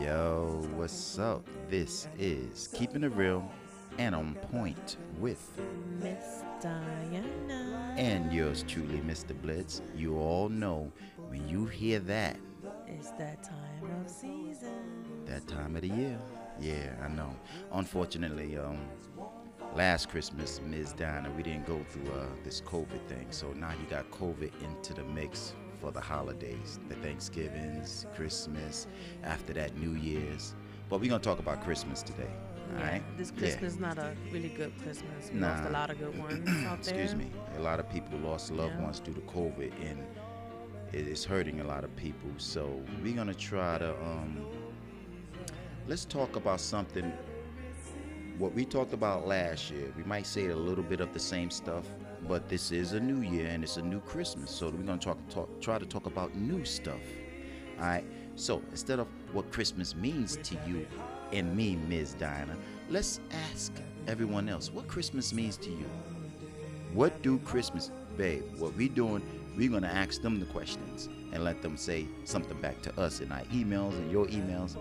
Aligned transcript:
Yo, 0.00 0.64
what's 0.76 1.18
up? 1.18 1.44
This 1.68 2.06
is 2.20 2.68
Keeping 2.72 3.02
It 3.02 3.12
Real 3.16 3.50
and 3.98 4.14
On 4.14 4.34
Point 4.52 4.96
with 5.18 5.60
Miss 6.00 6.44
Diana. 6.60 7.96
and 7.98 8.32
yours 8.32 8.64
truly, 8.68 9.00
Mr. 9.00 9.34
Blitz. 9.42 9.82
You 9.96 10.18
all 10.18 10.48
know 10.48 10.92
when 11.26 11.48
you 11.48 11.66
hear 11.66 11.98
that, 11.98 12.36
It's 12.86 13.10
that 13.12 13.42
time 13.42 13.90
of 14.00 14.08
season. 14.08 15.24
that 15.24 15.48
time 15.48 15.74
of 15.74 15.82
the 15.82 15.88
year. 15.88 16.16
Yeah, 16.60 16.94
I 17.02 17.08
know. 17.08 17.34
Unfortunately, 17.72 18.56
um, 18.56 18.78
last 19.74 20.10
Christmas, 20.10 20.60
Ms. 20.64 20.92
Diana, 20.92 21.28
we 21.36 21.42
didn't 21.42 21.66
go 21.66 21.84
through 21.90 22.12
uh, 22.12 22.26
this 22.44 22.60
COVID 22.60 23.04
thing. 23.08 23.26
So 23.30 23.52
now 23.52 23.70
you 23.72 23.90
got 23.90 24.08
COVID 24.12 24.52
into 24.62 24.94
the 24.94 25.02
mix 25.02 25.54
for 25.80 25.90
the 25.92 26.00
holidays, 26.00 26.78
the 26.88 26.94
Thanksgivings, 26.96 28.06
Christmas, 28.14 28.86
after 29.22 29.52
that, 29.54 29.76
New 29.78 29.92
Year's. 29.98 30.54
But 30.88 31.00
we're 31.00 31.08
going 31.08 31.20
to 31.20 31.24
talk 31.28 31.38
about 31.38 31.62
Christmas 31.64 32.02
today. 32.02 32.30
All 32.72 32.78
Yeah, 32.80 32.90
right? 32.92 33.16
This 33.18 33.30
Yeah. 33.32 33.38
Christmas 33.40 33.72
is 33.74 33.80
not 33.80 33.98
a 33.98 34.14
really 34.32 34.48
good 34.50 34.72
Christmas. 34.82 35.30
We 35.32 35.40
lost 35.40 35.64
a 35.64 35.70
lot 35.70 35.90
of 35.90 35.98
good 35.98 36.18
ones 36.22 36.48
out 36.66 36.82
there. 36.82 36.94
Excuse 36.94 37.14
me. 37.14 37.30
A 37.56 37.60
lot 37.60 37.80
of 37.80 37.88
people 37.90 38.18
lost 38.18 38.50
loved 38.50 38.74
Yeah. 38.76 38.82
ones 38.84 39.00
due 39.00 39.14
to 39.14 39.20
COVID, 39.22 39.72
and 39.82 39.98
it 40.92 41.06
is 41.08 41.24
hurting 41.24 41.60
a 41.60 41.64
lot 41.64 41.84
of 41.84 41.94
people. 41.96 42.30
So 42.38 42.80
we're 43.02 43.14
gonna 43.16 43.34
try 43.34 43.78
to 43.78 43.90
um, 44.02 44.46
let's 45.88 46.04
talk 46.04 46.36
about 46.36 46.60
something. 46.60 47.12
What 48.38 48.52
we 48.52 48.64
talked 48.64 48.92
about 48.92 49.26
last 49.28 49.70
year, 49.70 49.92
we 49.96 50.02
might 50.04 50.26
say 50.26 50.46
a 50.48 50.56
little 50.56 50.82
bit 50.84 51.00
of 51.00 51.12
the 51.12 51.20
same 51.20 51.50
stuff, 51.50 51.84
but 52.28 52.48
this 52.48 52.72
is 52.72 52.92
a 52.92 53.00
new 53.00 53.20
year 53.28 53.48
and 53.48 53.62
it's 53.62 53.76
a 53.76 53.82
new 53.82 54.00
Christmas. 54.00 54.50
So 54.50 54.70
we're 54.70 54.82
gonna 54.82 54.98
talk, 54.98 55.18
talk 55.28 55.48
try 55.60 55.78
to 55.78 55.86
talk 55.86 56.06
about 56.06 56.34
new 56.34 56.64
stuff. 56.64 57.00
All 57.78 57.86
right. 57.86 58.04
So 58.36 58.62
instead 58.70 58.98
of 58.98 59.06
what 59.32 59.50
Christmas 59.52 59.94
means 59.94 60.36
to 60.38 60.56
you 60.66 60.86
and 61.32 61.54
me, 61.56 61.76
Ms. 61.88 62.14
Diana, 62.14 62.56
let's 62.90 63.20
ask 63.52 63.72
everyone 64.06 64.48
else 64.48 64.72
what 64.72 64.88
Christmas 64.88 65.32
means 65.32 65.56
to 65.58 65.70
you. 65.70 65.86
What 66.92 67.22
do 67.22 67.38
Christmas, 67.40 67.90
babe? 68.16 68.44
What 68.58 68.74
we 68.74 68.88
doing? 68.88 69.22
We're 69.56 69.70
gonna 69.70 69.88
ask 69.88 70.22
them 70.22 70.40
the 70.40 70.46
questions 70.46 71.08
and 71.32 71.44
let 71.44 71.62
them 71.62 71.76
say 71.76 72.06
something 72.24 72.60
back 72.60 72.82
to 72.82 73.00
us 73.00 73.20
in 73.20 73.30
our 73.32 73.42
emails 73.44 73.92
and 73.94 74.10
your 74.10 74.26
emails. 74.26 74.76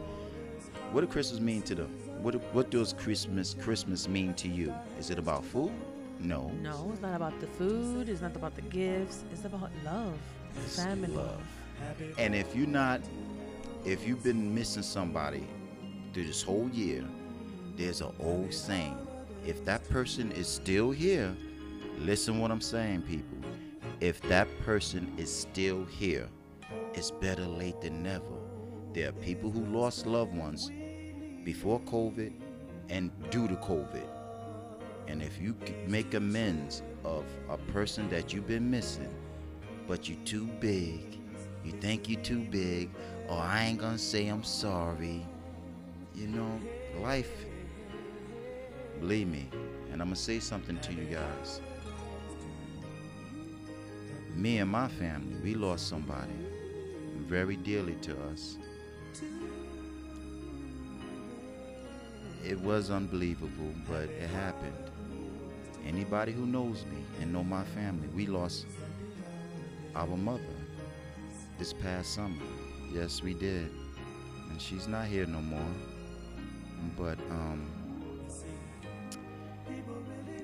What 0.92 1.02
do 1.02 1.08
Christmas 1.08 1.40
mean 1.40 1.62
to 1.64 1.76
them? 1.76 1.90
What 2.22 2.36
what 2.54 2.72
does 2.72 2.94
Christmas 2.94 3.56
Christmas 3.60 4.08
mean 4.08 4.34
to 4.36 4.48
you? 4.48 4.74
Is 4.98 5.10
it 5.10 5.20
about 5.20 5.44
food? 5.44 5.72
No. 6.20 6.52
No, 6.62 6.90
it's 6.92 7.02
not 7.02 7.16
about 7.16 7.40
the 7.40 7.48
food. 7.48 8.08
It's 8.10 8.22
not 8.22 8.36
about 8.36 8.56
the 8.56 8.62
gifts. 8.64 9.24
It's 9.32 9.46
about 9.46 9.70
love, 9.84 10.18
It's 10.64 10.82
family. 10.82 11.08
love. 11.08 11.42
And 12.18 12.34
if 12.34 12.56
you're 12.56 12.68
not, 12.68 13.02
if 13.86 14.08
you've 14.08 14.24
been 14.24 14.54
missing 14.56 14.84
somebody 14.84 15.46
through 16.14 16.26
this 16.26 16.42
whole 16.42 16.70
year, 16.70 17.04
there's 17.76 18.02
an 18.02 18.14
old 18.20 18.54
saying. 18.54 18.98
If 19.46 19.66
that 19.66 19.88
person 19.90 20.32
is 20.32 20.48
still 20.48 20.92
here, 20.92 21.36
listen 22.00 22.40
what 22.40 22.52
I'm 22.52 22.62
saying, 22.62 23.02
people. 23.02 23.38
If 24.00 24.22
that 24.24 24.48
person 24.62 25.12
is 25.18 25.34
still 25.34 25.84
here, 25.86 26.30
it's 26.94 27.12
better 27.12 27.46
late 27.46 27.82
than 27.82 28.02
never. 28.04 28.24
There 28.94 29.10
are 29.10 29.14
people 29.14 29.50
who 29.50 29.66
lost 29.66 30.06
loved 30.06 30.34
ones 30.36 30.72
before 31.44 31.80
COVID 31.82 32.32
and 32.90 33.12
due 33.32 33.48
to 33.48 33.56
COVID. 33.56 34.08
And 35.08 35.22
if 35.22 35.40
you 35.40 35.56
make 35.88 36.14
amends 36.14 36.82
of 37.04 37.26
a 37.50 37.58
person 37.72 38.10
that 38.10 38.34
you've 38.34 38.48
been 38.48 38.70
missing, 38.70 39.14
but 39.88 40.08
you're 40.08 40.24
too 40.26 40.46
big, 40.60 41.20
you 41.64 41.72
think 41.74 42.10
you're 42.10 42.22
too 42.22 42.40
big, 42.40 42.90
or 43.28 43.38
I 43.38 43.66
ain't 43.66 43.80
gonna 43.80 43.98
say 43.98 44.28
I'm 44.28 44.44
sorry. 44.44 45.26
You 46.16 46.28
know, 46.28 46.60
life, 47.00 47.32
believe 49.00 49.28
me, 49.28 49.50
and 49.92 50.02
I'm 50.02 50.08
gonna 50.08 50.16
say 50.16 50.40
something 50.40 50.80
to 50.80 50.94
you 50.94 51.06
guys. 51.06 51.62
Me 54.36 54.58
and 54.58 54.70
my 54.70 54.88
family, 54.88 55.36
we 55.44 55.54
lost 55.54 55.88
somebody 55.88 56.34
very 57.28 57.56
dearly 57.56 57.96
to 58.02 58.16
us. 58.32 58.58
It 62.46 62.60
was 62.60 62.90
unbelievable, 62.90 63.74
but 63.88 64.04
it 64.04 64.30
happened. 64.30 64.93
Anybody 65.86 66.32
who 66.32 66.46
knows 66.46 66.86
me 66.86 67.04
and 67.22 67.32
know 67.32 67.44
my 67.44 67.64
family, 67.64 68.08
we 68.16 68.26
lost 68.26 68.66
our 69.96 70.18
mother 70.18 70.42
this 71.60 71.74
past 71.74 72.14
summer. 72.14 72.42
Yes, 72.92 73.22
we 73.22 73.34
did. 73.34 73.70
And 74.50 74.62
she's 74.62 74.88
not 74.88 75.08
here 75.08 75.26
no 75.26 75.42
more. 75.42 75.74
But 76.98 77.20
um 77.30 77.70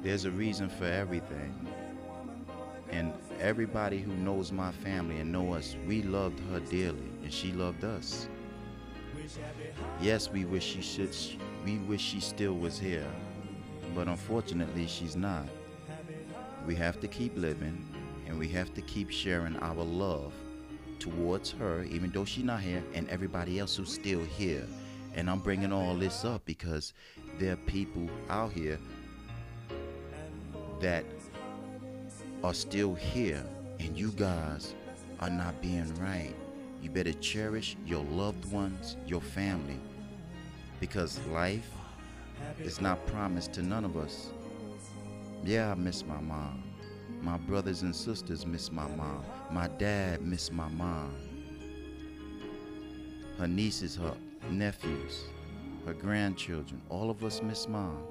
there's 0.01 0.25
a 0.25 0.31
reason 0.31 0.69
for 0.69 0.85
everything. 0.85 1.67
And 2.91 3.13
everybody 3.39 3.99
who 3.99 4.13
knows 4.13 4.51
my 4.51 4.71
family 4.71 5.19
and 5.19 5.31
know 5.31 5.53
us, 5.53 5.75
we 5.87 6.01
loved 6.03 6.39
her 6.51 6.59
dearly 6.59 7.11
and 7.23 7.33
she 7.33 7.51
loved 7.51 7.83
us. 7.83 8.27
Yes, 10.01 10.29
we 10.29 10.45
wish 10.45 10.63
she 10.63 10.81
should 10.81 11.15
we 11.65 11.77
wish 11.79 12.01
she 12.01 12.19
still 12.19 12.53
was 12.53 12.79
here. 12.79 13.05
But 13.95 14.07
unfortunately, 14.07 14.87
she's 14.87 15.15
not. 15.15 15.47
We 16.65 16.75
have 16.75 16.99
to 17.01 17.07
keep 17.07 17.35
living 17.37 17.85
and 18.27 18.37
we 18.37 18.47
have 18.49 18.73
to 18.75 18.81
keep 18.81 19.09
sharing 19.09 19.57
our 19.57 19.83
love 19.83 20.33
towards 20.99 21.51
her, 21.51 21.83
even 21.85 22.11
though 22.11 22.25
she's 22.25 22.43
not 22.43 22.61
here, 22.61 22.83
and 22.93 23.09
everybody 23.09 23.57
else 23.57 23.75
who's 23.75 23.91
still 23.91 24.23
here. 24.23 24.65
And 25.15 25.29
I'm 25.29 25.39
bringing 25.39 25.73
all 25.73 25.95
this 25.95 26.23
up 26.23 26.45
because 26.45 26.93
there 27.39 27.53
are 27.53 27.57
people 27.57 28.07
out 28.29 28.51
here 28.51 28.77
that 30.79 31.03
are 32.43 32.53
still 32.53 32.93
here, 32.93 33.43
and 33.79 33.97
you 33.97 34.11
guys 34.11 34.75
are 35.19 35.29
not 35.29 35.59
being 35.61 35.91
right. 35.95 36.35
You 36.81 36.89
better 36.89 37.13
cherish 37.13 37.75
your 37.85 38.03
loved 38.05 38.51
ones, 38.51 38.95
your 39.07 39.21
family, 39.21 39.79
because 40.79 41.19
life 41.27 41.69
is 42.59 42.81
not 42.81 43.05
promised 43.07 43.53
to 43.53 43.61
none 43.61 43.85
of 43.85 43.97
us. 43.97 44.31
Yeah, 45.43 45.71
I 45.71 45.75
miss 45.75 46.05
my 46.05 46.19
mom. 46.19 46.63
My 47.21 47.37
brothers 47.37 47.81
and 47.81 47.95
sisters 47.95 48.45
miss 48.45 48.71
my 48.71 48.87
mom. 48.87 49.23
My 49.51 49.67
dad 49.67 50.21
miss 50.21 50.51
my 50.51 50.67
mom. 50.69 51.15
Her 53.37 53.47
nieces, 53.47 53.95
her 53.95 54.15
nephews, 54.49 55.25
her 55.85 55.93
grandchildren, 55.93 56.81
all 56.89 57.09
of 57.09 57.23
us 57.23 57.41
miss 57.41 57.67
mom. 57.67 58.03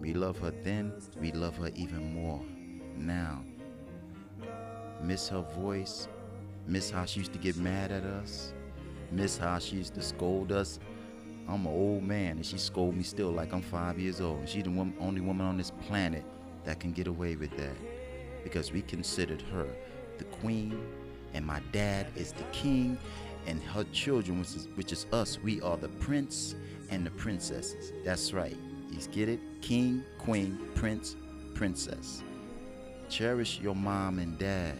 We 0.00 0.14
love 0.14 0.38
her 0.38 0.52
then, 0.62 0.92
we 1.20 1.32
love 1.32 1.56
her 1.56 1.70
even 1.74 2.14
more 2.14 2.40
now. 2.96 3.42
Miss 5.02 5.28
her 5.28 5.42
voice, 5.56 6.08
miss 6.66 6.90
how 6.90 7.04
she 7.04 7.20
used 7.20 7.32
to 7.32 7.38
get 7.38 7.56
mad 7.56 7.90
at 7.90 8.04
us, 8.04 8.52
miss 9.10 9.36
how 9.36 9.58
she 9.58 9.76
used 9.76 9.94
to 9.94 10.02
scold 10.02 10.52
us. 10.52 10.78
I'm 11.48 11.66
an 11.66 11.72
old 11.72 12.02
man 12.02 12.36
and 12.36 12.44
she 12.44 12.58
scold 12.58 12.94
me 12.94 13.02
still 13.02 13.30
like 13.30 13.52
I'm 13.52 13.62
five 13.62 13.98
years 13.98 14.20
old. 14.20 14.48
She's 14.48 14.64
the 14.64 14.70
one, 14.70 14.94
only 15.00 15.20
woman 15.22 15.46
on 15.46 15.56
this 15.56 15.70
planet 15.86 16.24
that 16.64 16.78
can 16.78 16.92
get 16.92 17.06
away 17.06 17.36
with 17.36 17.56
that 17.56 17.74
because 18.44 18.70
we 18.70 18.82
considered 18.82 19.40
her 19.52 19.66
the 20.18 20.24
queen 20.24 20.78
and 21.32 21.44
my 21.46 21.60
dad 21.72 22.06
is 22.16 22.32
the 22.32 22.42
king 22.52 22.98
and 23.46 23.62
her 23.62 23.84
children 23.92 24.38
which 24.38 24.54
is, 24.54 24.68
which 24.74 24.92
is 24.92 25.06
us 25.12 25.38
we 25.42 25.60
are 25.62 25.78
the 25.78 25.88
prince 25.88 26.54
and 26.90 27.06
the 27.06 27.10
princesses. 27.12 27.92
That's 28.04 28.32
right. 28.32 28.56
You 28.90 28.98
get 29.10 29.28
it? 29.28 29.40
King 29.62 30.04
queen 30.18 30.58
prince 30.74 31.16
princess. 31.54 32.22
Cherish 33.08 33.58
your 33.60 33.74
mom 33.74 34.18
and 34.18 34.38
dad. 34.38 34.76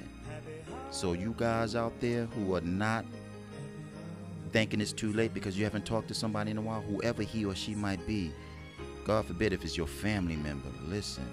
So 0.91 1.13
you 1.13 1.35
guys 1.37 1.75
out 1.75 1.99
there 2.01 2.27
who 2.27 2.55
are 2.55 2.61
not 2.61 3.05
thinking 4.49 4.81
it's 4.81 4.93
too 4.93 5.13
late 5.13 5.35
because 5.35 5.59
you 5.59 5.65
haven't 5.65 5.87
talked 5.87 6.09
to 6.09 6.15
somebody 6.15 6.51
in 6.51 6.59
a 6.59 6.63
while 6.63 6.81
whoever 6.83 7.23
he 7.23 7.45
or 7.45 7.55
she 7.55 7.75
might 7.75 8.05
be 8.07 8.33
god 9.05 9.25
forbid 9.25 9.53
if 9.53 9.65
it's 9.65 9.77
your 9.77 9.87
family 9.87 10.37
member 10.37 10.69
listen 10.87 11.25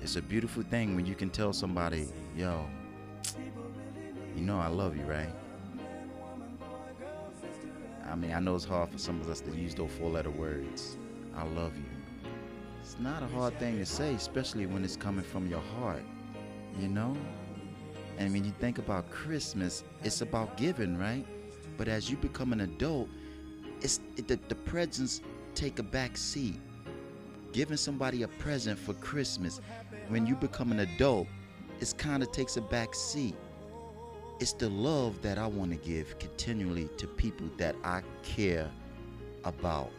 it's 0.00 0.16
a 0.16 0.22
beautiful 0.22 0.62
thing 0.62 0.94
when 0.94 1.06
you 1.06 1.14
can 1.14 1.28
tell 1.28 1.52
somebody, 1.52 2.06
yo, 2.36 2.64
you 4.36 4.42
know 4.42 4.58
I 4.58 4.68
love 4.68 4.96
you, 4.96 5.02
right? 5.02 5.32
I 8.08 8.14
mean, 8.14 8.32
I 8.32 8.40
know 8.40 8.54
it's 8.54 8.64
hard 8.64 8.90
for 8.90 8.98
some 8.98 9.20
of 9.20 9.28
us 9.28 9.40
to 9.40 9.50
use 9.50 9.74
those 9.74 9.90
four 9.98 10.08
letter 10.08 10.30
words. 10.30 10.96
I 11.36 11.44
love 11.44 11.76
you. 11.76 11.84
It's 12.80 12.96
not 13.00 13.22
a 13.22 13.26
hard 13.26 13.58
thing 13.58 13.76
to 13.78 13.84
say, 13.84 14.14
especially 14.14 14.66
when 14.66 14.84
it's 14.84 14.96
coming 14.96 15.24
from 15.24 15.46
your 15.46 15.60
heart, 15.60 16.04
you 16.80 16.88
know? 16.88 17.16
And 18.16 18.32
when 18.32 18.44
you 18.44 18.52
think 18.60 18.78
about 18.78 19.10
Christmas, 19.10 19.84
it's 20.02 20.22
about 20.22 20.56
giving, 20.56 20.96
right? 20.96 21.26
But 21.78 21.88
as 21.88 22.10
you 22.10 22.18
become 22.18 22.52
an 22.52 22.60
adult, 22.60 23.08
it's 23.80 24.00
it, 24.18 24.28
the, 24.28 24.38
the 24.48 24.54
presents 24.54 25.22
take 25.54 25.78
a 25.78 25.82
back 25.84 26.18
seat 26.18 26.60
giving 27.52 27.76
somebody 27.76 28.22
a 28.22 28.28
present 28.28 28.78
for 28.78 28.94
Christmas 28.94 29.60
when 30.08 30.26
you 30.26 30.36
become 30.36 30.72
an 30.72 30.80
adult, 30.80 31.26
it 31.80 31.94
kind 31.98 32.22
of 32.22 32.32
takes 32.32 32.56
a 32.56 32.60
back 32.60 32.94
seat. 32.94 33.36
it's 34.40 34.52
the 34.52 34.68
love 34.68 35.20
that 35.22 35.38
I 35.38 35.46
want 35.46 35.72
to 35.72 35.78
give 35.78 36.18
continually 36.18 36.88
to 36.98 37.06
people 37.06 37.48
that 37.58 37.74
I 37.84 38.02
care 38.22 38.70
about. 39.44 39.90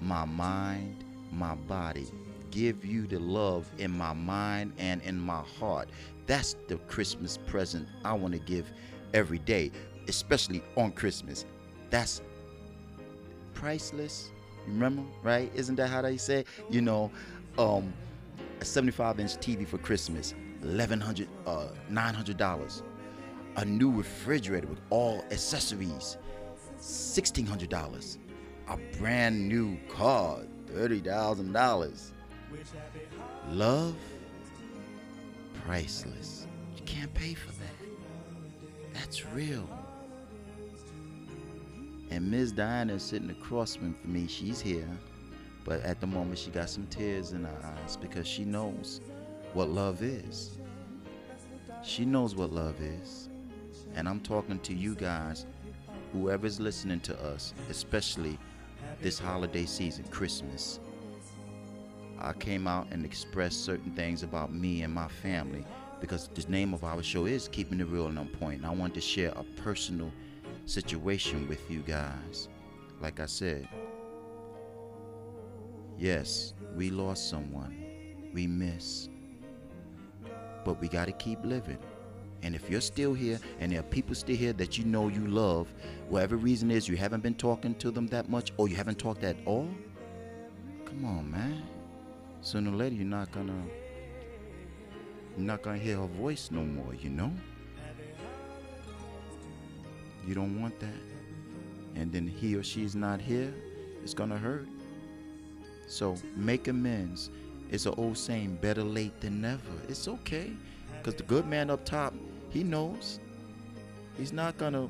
My 0.00 0.24
mind, 0.24 1.04
my 1.32 1.54
body. 1.54 2.06
Give 2.50 2.84
you 2.84 3.06
the 3.06 3.20
love 3.20 3.70
in 3.78 3.90
my 3.90 4.12
mind 4.12 4.72
and 4.78 5.00
in 5.02 5.18
my 5.18 5.42
heart. 5.58 5.88
That's 6.26 6.56
the 6.68 6.76
Christmas 6.88 7.38
present 7.38 7.88
I 8.04 8.12
want 8.14 8.34
to 8.34 8.40
give 8.40 8.70
every 9.14 9.38
day, 9.38 9.70
especially 10.10 10.62
on 10.76 10.90
Christmas. 10.90 11.46
That's 11.88 12.20
priceless. 13.54 14.30
Remember, 14.66 15.02
right? 15.22 15.50
Isn't 15.54 15.76
that 15.76 15.88
how 15.88 16.02
they 16.02 16.16
say? 16.16 16.44
You 16.68 16.82
know, 16.82 17.10
um, 17.58 17.92
a 18.60 18.64
75 18.64 19.20
inch 19.20 19.36
TV 19.36 19.66
for 19.66 19.78
Christmas, 19.78 20.34
1100 20.60 21.28
uh, 21.46 21.68
$900. 21.90 22.82
A 23.56 23.64
new 23.64 23.90
refrigerator 23.90 24.66
with 24.66 24.80
all 24.90 25.24
accessories, 25.30 26.18
$1,600. 26.78 28.18
A 28.68 28.76
brand 28.98 29.48
new 29.48 29.78
car, 29.88 30.40
$30,000. 30.72 32.10
Love, 33.50 33.96
priceless. 35.64 36.46
You 36.76 36.82
can't 36.84 37.12
pay 37.14 37.34
for 37.34 37.50
that. 37.52 37.80
That's 38.94 39.24
real. 39.26 39.68
And 42.10 42.28
Ms. 42.30 42.52
Diana 42.52 42.94
is 42.94 43.02
sitting 43.02 43.30
across 43.30 43.76
from 43.76 43.96
me. 44.04 44.26
She's 44.26 44.60
here. 44.60 44.88
But 45.64 45.82
at 45.82 46.00
the 46.00 46.06
moment, 46.06 46.38
she 46.38 46.50
got 46.50 46.70
some 46.70 46.86
tears 46.86 47.32
in 47.32 47.44
her 47.44 47.58
eyes 47.64 47.96
because 47.96 48.26
she 48.26 48.44
knows 48.44 49.00
what 49.52 49.68
love 49.68 50.02
is. 50.02 50.58
She 51.82 52.04
knows 52.04 52.34
what 52.34 52.50
love 52.50 52.80
is. 52.80 53.28
And 53.94 54.08
I'm 54.08 54.20
talking 54.20 54.58
to 54.60 54.74
you 54.74 54.94
guys, 54.94 55.46
whoever's 56.12 56.60
listening 56.60 57.00
to 57.00 57.18
us, 57.22 57.54
especially 57.68 58.38
this 59.00 59.18
holiday 59.18 59.66
season, 59.66 60.04
Christmas. 60.04 60.80
I 62.18 62.32
came 62.32 62.66
out 62.66 62.88
and 62.90 63.04
expressed 63.04 63.64
certain 63.64 63.92
things 63.92 64.22
about 64.22 64.52
me 64.52 64.82
and 64.82 64.92
my 64.92 65.08
family 65.08 65.64
because 66.00 66.28
the 66.28 66.46
name 66.50 66.74
of 66.74 66.84
our 66.84 67.02
show 67.02 67.26
is 67.26 67.48
Keeping 67.48 67.80
It 67.80 67.86
Real 67.88 68.06
and 68.06 68.18
On 68.18 68.28
Point. 68.28 68.58
And 68.58 68.66
I 68.66 68.70
want 68.74 68.94
to 68.94 69.00
share 69.00 69.32
a 69.36 69.44
personal 69.62 70.10
situation 70.70 71.48
with 71.48 71.68
you 71.68 71.80
guys. 71.80 72.48
Like 73.00 73.18
I 73.18 73.26
said, 73.26 73.68
yes, 75.98 76.54
we 76.76 76.90
lost 76.90 77.28
someone, 77.28 77.74
we 78.32 78.46
miss, 78.46 79.08
but 80.64 80.80
we 80.80 80.86
got 80.86 81.06
to 81.06 81.12
keep 81.12 81.44
living. 81.44 81.78
And 82.42 82.54
if 82.54 82.70
you're 82.70 82.80
still 82.80 83.12
here 83.12 83.40
and 83.58 83.72
there 83.72 83.80
are 83.80 83.84
people 83.84 84.14
still 84.14 84.36
here 84.36 84.52
that 84.54 84.78
you 84.78 84.84
know 84.84 85.08
you 85.08 85.26
love, 85.26 85.74
whatever 86.08 86.36
reason 86.36 86.70
is 86.70 86.88
you 86.88 86.96
haven't 86.96 87.22
been 87.22 87.34
talking 87.34 87.74
to 87.74 87.90
them 87.90 88.06
that 88.06 88.30
much 88.30 88.52
or 88.56 88.68
you 88.68 88.76
haven't 88.76 88.98
talked 88.98 89.24
at 89.24 89.36
all, 89.46 89.68
come 90.84 91.04
on, 91.04 91.30
man. 91.30 91.64
Sooner 92.42 92.70
or 92.70 92.76
later, 92.76 92.94
you're 92.94 93.04
not 93.04 93.32
gonna, 93.32 93.60
you're 95.36 95.46
not 95.46 95.62
gonna 95.62 95.78
hear 95.78 95.96
her 95.96 96.06
voice 96.06 96.50
no 96.52 96.62
more, 96.62 96.94
you 96.94 97.10
know? 97.10 97.32
You 100.26 100.34
don't 100.34 100.60
want 100.60 100.78
that. 100.80 101.00
And 101.94 102.12
then 102.12 102.26
he 102.26 102.54
or 102.56 102.62
she's 102.62 102.94
not 102.94 103.20
here, 103.20 103.52
it's 104.02 104.14
gonna 104.14 104.38
hurt. 104.38 104.66
So 105.86 106.16
make 106.36 106.68
amends. 106.68 107.30
It's 107.70 107.86
an 107.86 107.94
old 107.96 108.18
saying, 108.18 108.58
better 108.60 108.82
late 108.82 109.20
than 109.20 109.40
never. 109.40 109.60
It's 109.88 110.08
okay. 110.08 110.52
Because 110.98 111.14
the 111.14 111.22
good 111.24 111.46
man 111.46 111.70
up 111.70 111.84
top, 111.84 112.14
he 112.50 112.62
knows. 112.62 113.20
He's 114.16 114.32
not 114.32 114.58
gonna. 114.58 114.88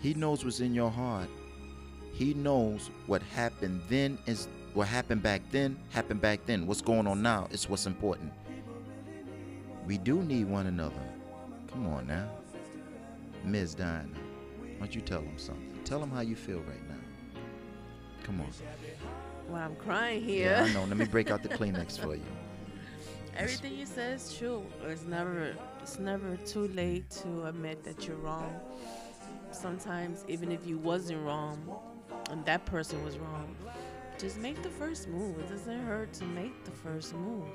He 0.00 0.14
knows 0.14 0.44
what's 0.44 0.60
in 0.60 0.74
your 0.74 0.90
heart. 0.90 1.28
He 2.12 2.34
knows 2.34 2.90
what 3.06 3.22
happened 3.22 3.82
then 3.88 4.18
is 4.26 4.48
what 4.74 4.86
happened 4.86 5.22
back 5.22 5.42
then, 5.50 5.78
happened 5.90 6.20
back 6.20 6.40
then. 6.46 6.66
What's 6.66 6.80
going 6.80 7.06
on 7.06 7.22
now 7.22 7.48
is 7.50 7.68
what's 7.68 7.86
important. 7.86 8.32
We 9.86 9.98
do 9.98 10.22
need 10.22 10.48
one 10.48 10.66
another. 10.66 10.94
Come 11.78 11.94
on 11.94 12.08
now. 12.08 12.28
Ms. 13.44 13.76
Diana, 13.76 14.08
why 14.58 14.78
don't 14.80 14.94
you 14.96 15.00
tell 15.00 15.20
them 15.20 15.38
something? 15.38 15.78
Tell 15.84 16.00
them 16.00 16.10
how 16.10 16.22
you 16.22 16.34
feel 16.34 16.58
right 16.62 16.88
now. 16.88 16.96
Come 18.24 18.40
on. 18.40 18.48
Well, 19.48 19.62
I'm 19.62 19.76
crying 19.76 20.20
here. 20.20 20.50
Yeah, 20.50 20.64
I 20.64 20.72
know. 20.72 20.82
Let 20.86 20.96
me 20.96 21.04
break 21.16 21.30
out 21.30 21.44
the 21.44 21.48
Kleenex 21.48 21.96
for 21.96 22.16
you. 22.16 22.24
Everything 23.36 23.76
you 23.76 23.86
say 23.86 24.10
is 24.10 24.36
true. 24.36 24.66
It's 24.88 25.04
never 25.04 25.54
it's 25.80 26.00
never 26.00 26.36
too 26.38 26.66
late 26.66 27.08
to 27.22 27.46
admit 27.46 27.84
that 27.84 28.08
you're 28.08 28.16
wrong. 28.16 28.58
Sometimes 29.52 30.24
even 30.26 30.50
if 30.50 30.66
you 30.66 30.78
wasn't 30.78 31.24
wrong 31.24 31.78
and 32.32 32.44
that 32.44 32.66
person 32.66 33.04
was 33.04 33.18
wrong, 33.18 33.54
just 34.18 34.36
make 34.38 34.60
the 34.64 34.70
first 34.70 35.06
move. 35.06 35.38
It 35.38 35.48
doesn't 35.48 35.86
hurt 35.86 36.12
to 36.14 36.24
make 36.24 36.64
the 36.64 36.72
first 36.72 37.14
move. 37.14 37.46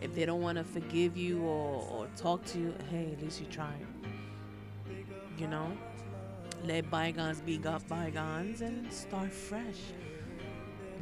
If 0.00 0.14
they 0.14 0.26
don't 0.26 0.42
want 0.42 0.58
to 0.58 0.64
forgive 0.64 1.16
you 1.16 1.42
or, 1.42 1.86
or 1.90 2.08
talk 2.16 2.44
to 2.46 2.58
you, 2.58 2.74
hey, 2.90 3.12
at 3.12 3.22
least 3.22 3.40
you 3.40 3.46
tried. 3.46 3.86
You 5.38 5.48
know? 5.48 5.72
Let 6.64 6.90
bygones 6.90 7.40
be 7.40 7.58
got 7.58 7.86
bygones 7.88 8.60
and 8.60 8.92
start 8.92 9.32
fresh. 9.32 9.78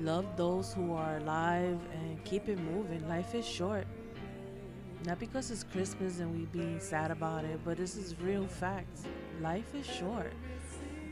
Love 0.00 0.26
those 0.36 0.74
who 0.74 0.92
are 0.92 1.18
alive 1.18 1.78
and 1.92 2.22
keep 2.24 2.48
it 2.48 2.58
moving. 2.58 3.08
Life 3.08 3.34
is 3.34 3.46
short. 3.46 3.86
Not 5.06 5.18
because 5.18 5.50
it's 5.50 5.64
Christmas 5.64 6.20
and 6.20 6.34
we 6.36 6.46
being 6.46 6.80
sad 6.80 7.10
about 7.10 7.44
it, 7.44 7.60
but 7.64 7.76
this 7.76 7.96
is 7.96 8.18
real 8.20 8.46
facts. 8.46 9.04
Life 9.40 9.74
is 9.74 9.86
short. 9.86 10.32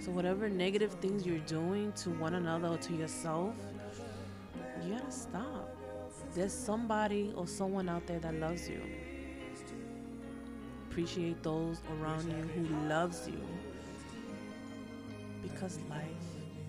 So 0.01 0.11
whatever 0.11 0.49
negative 0.49 0.93
things 0.95 1.27
you're 1.27 1.39
doing 1.41 1.93
to 1.93 2.11
one 2.11 2.35
another 2.35 2.69
or 2.69 2.79
to 2.79 2.93
yourself, 2.95 3.55
you 4.83 4.95
gotta 4.95 5.13
stop. 5.13 5.62
There's 6.35 6.53
somebody 6.53 7.31
or 7.37 7.47
someone 7.47 7.91
out 7.91 8.07
there 8.07 8.19
that 8.21 8.35
loves 8.35 8.67
you. 8.67 8.81
Appreciate 10.91 11.43
those 11.43 11.83
around 12.01 12.27
you 12.27 12.43
who 12.55 12.89
loves 12.89 13.29
you. 13.29 13.41
Because 15.43 15.79
life 15.91 16.07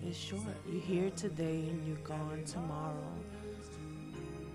is 0.06 0.16
short. 0.18 0.42
You're 0.70 0.82
here 0.82 1.10
today 1.10 1.66
and 1.70 1.86
you're 1.86 1.96
gone 1.98 2.44
tomorrow. 2.44 3.14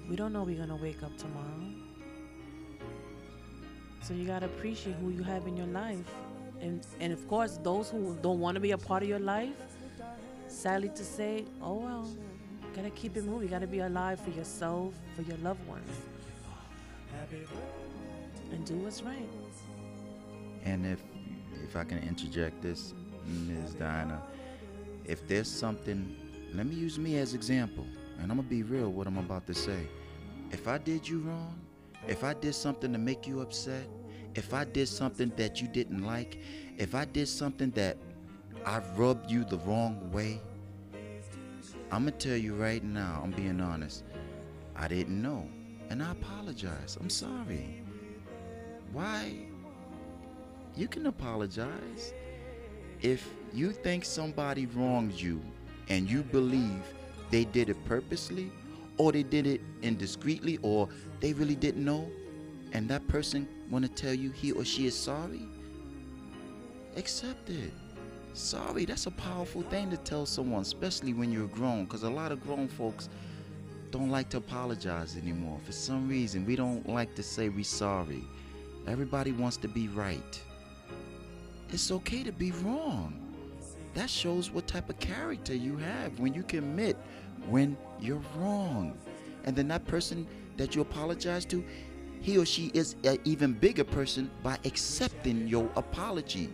We 0.07 0.15
don't 0.15 0.31
know 0.31 0.43
we're 0.43 0.59
gonna 0.59 0.75
wake 0.75 1.01
up 1.01 1.17
tomorrow. 1.17 1.73
So 4.03 4.13
you 4.13 4.25
gotta 4.25 4.45
appreciate 4.45 4.95
who 4.97 5.09
you 5.09 5.23
have 5.23 5.47
in 5.47 5.57
your 5.57 5.67
life. 5.67 6.11
And 6.61 6.85
and 6.99 7.11
of 7.11 7.27
course 7.27 7.59
those 7.63 7.89
who 7.89 8.15
don't 8.21 8.39
wanna 8.39 8.59
be 8.59 8.71
a 8.71 8.77
part 8.77 9.01
of 9.01 9.09
your 9.09 9.19
life, 9.19 9.55
sadly 10.47 10.89
to 10.89 11.03
say, 11.03 11.45
oh 11.63 11.75
well, 11.75 12.07
gotta 12.75 12.89
keep 12.91 13.17
it 13.17 13.25
moving. 13.25 13.43
You 13.43 13.49
gotta 13.49 13.67
be 13.67 13.79
alive 13.79 14.19
for 14.19 14.31
yourself, 14.31 14.93
for 15.15 15.21
your 15.23 15.37
loved 15.37 15.65
ones. 15.67 15.89
And 18.51 18.65
do 18.65 18.75
what's 18.75 19.01
right. 19.03 19.29
And 20.65 20.85
if 20.85 21.01
if 21.63 21.75
I 21.75 21.83
can 21.83 21.99
interject 21.99 22.61
this, 22.61 22.93
Ms. 23.25 23.73
Diana, 23.75 24.21
if 25.05 25.27
there's 25.27 25.49
something, 25.49 26.15
let 26.53 26.65
me 26.65 26.75
use 26.75 26.97
me 26.97 27.17
as 27.17 27.33
example, 27.33 27.85
and 28.19 28.31
I'm 28.31 28.37
gonna 28.37 28.43
be 28.43 28.63
real 28.63 28.91
what 28.91 29.07
I'm 29.07 29.17
about 29.17 29.45
to 29.47 29.53
say. 29.53 29.87
If 30.51 30.67
I 30.67 30.77
did 30.77 31.07
you 31.07 31.19
wrong, 31.19 31.59
if 32.07 32.23
I 32.23 32.33
did 32.33 32.55
something 32.55 32.91
to 32.91 32.97
make 32.97 33.27
you 33.27 33.41
upset, 33.41 33.87
if 34.35 34.53
I 34.53 34.63
did 34.63 34.87
something 34.87 35.31
that 35.37 35.61
you 35.61 35.67
didn't 35.67 36.03
like, 36.03 36.39
if 36.77 36.95
I 36.95 37.05
did 37.05 37.27
something 37.27 37.71
that 37.71 37.97
I 38.65 38.79
rubbed 38.95 39.29
you 39.29 39.43
the 39.43 39.57
wrong 39.59 40.11
way, 40.11 40.41
I'm 41.91 42.05
gonna 42.05 42.11
tell 42.11 42.37
you 42.37 42.53
right 42.53 42.83
now, 42.83 43.21
I'm 43.23 43.31
being 43.31 43.59
honest. 43.59 44.03
I 44.75 44.87
didn't 44.87 45.19
know, 45.21 45.49
and 45.89 46.03
I 46.03 46.11
apologize. 46.11 46.97
I'm 46.99 47.09
sorry. 47.09 47.81
Why? 48.91 49.33
You 50.75 50.87
can 50.87 51.07
apologize. 51.07 52.13
If 53.01 53.27
you 53.53 53.71
think 53.71 54.05
somebody 54.05 54.67
wronged 54.67 55.13
you 55.13 55.41
and 55.89 56.09
you 56.09 56.21
believe 56.21 56.83
they 57.31 57.45
did 57.45 57.69
it 57.69 57.85
purposely 57.85 58.51
or 58.97 59.11
they 59.11 59.23
did 59.23 59.47
it 59.47 59.61
indiscreetly 59.81 60.59
or 60.61 60.89
they 61.21 61.33
really 61.33 61.55
didn't 61.55 61.83
know 61.83 62.09
and 62.73 62.87
that 62.89 63.07
person 63.07 63.47
want 63.69 63.83
to 63.85 63.91
tell 63.91 64.13
you 64.13 64.31
he 64.31 64.51
or 64.51 64.63
she 64.63 64.85
is 64.85 64.95
sorry, 64.95 65.41
accept 66.95 67.49
it. 67.49 67.71
Sorry, 68.39 68.85
that's 68.85 69.05
a 69.05 69.11
powerful 69.11 69.63
thing 69.63 69.91
to 69.91 69.97
tell 69.97 70.25
someone, 70.25 70.61
especially 70.61 71.13
when 71.13 71.29
you're 71.29 71.47
grown, 71.47 71.83
because 71.83 72.03
a 72.03 72.09
lot 72.09 72.31
of 72.31 72.41
grown 72.41 72.69
folks 72.69 73.09
don't 73.91 74.09
like 74.09 74.29
to 74.29 74.37
apologize 74.37 75.17
anymore. 75.17 75.59
For 75.65 75.73
some 75.73 76.07
reason, 76.07 76.45
we 76.45 76.55
don't 76.55 76.87
like 76.87 77.13
to 77.15 77.21
say 77.21 77.49
we 77.49 77.63
sorry. 77.63 78.23
Everybody 78.87 79.33
wants 79.33 79.57
to 79.57 79.67
be 79.67 79.89
right. 79.89 80.41
It's 81.67 81.91
okay 81.91 82.23
to 82.23 82.31
be 82.31 82.51
wrong. 82.63 83.13
That 83.93 84.09
shows 84.09 84.49
what 84.51 84.67
type 84.67 84.89
of 84.89 84.97
character 84.99 85.53
you 85.53 85.75
have 85.75 86.17
when 86.17 86.33
you 86.33 86.43
commit 86.43 86.95
when 87.49 87.75
you're 87.99 88.23
wrong. 88.37 88.97
And 89.43 89.53
then 89.53 89.67
that 89.67 89.85
person 89.85 90.25
that 90.55 90.75
you 90.75 90.81
apologize 90.81 91.43
to, 91.47 91.61
he 92.21 92.37
or 92.37 92.45
she 92.45 92.71
is 92.73 92.95
an 93.03 93.19
even 93.25 93.51
bigger 93.51 93.83
person 93.83 94.31
by 94.41 94.57
accepting 94.63 95.45
your 95.45 95.69
apology. 95.75 96.49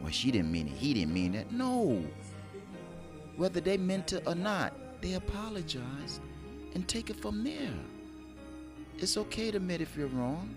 Well, 0.00 0.10
she 0.10 0.30
didn't 0.30 0.50
mean 0.50 0.68
it. 0.68 0.74
He 0.74 0.94
didn't 0.94 1.12
mean 1.12 1.34
it. 1.34 1.50
No. 1.52 2.02
Whether 3.36 3.60
they 3.60 3.76
meant 3.76 4.12
it 4.12 4.22
or 4.26 4.34
not, 4.34 4.72
they 5.00 5.14
apologize 5.14 6.20
and 6.74 6.86
take 6.86 7.10
it 7.10 7.16
from 7.16 7.44
there. 7.44 7.74
It's 8.98 9.16
okay 9.16 9.50
to 9.50 9.56
admit 9.56 9.80
if 9.80 9.96
you're 9.96 10.08
wrong. 10.08 10.54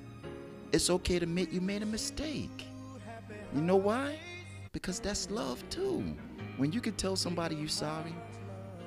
It's 0.71 0.89
okay 0.89 1.19
to 1.19 1.23
admit 1.23 1.51
you 1.51 1.61
made 1.61 1.81
a 1.81 1.85
mistake. 1.85 2.65
You 3.53 3.61
know 3.61 3.75
why? 3.75 4.17
Because 4.71 4.99
that's 4.99 5.29
love 5.29 5.63
too. 5.69 6.15
When 6.57 6.71
you 6.71 6.81
can 6.81 6.93
tell 6.93 7.15
somebody 7.15 7.55
you're 7.55 7.67
sorry, 7.67 8.15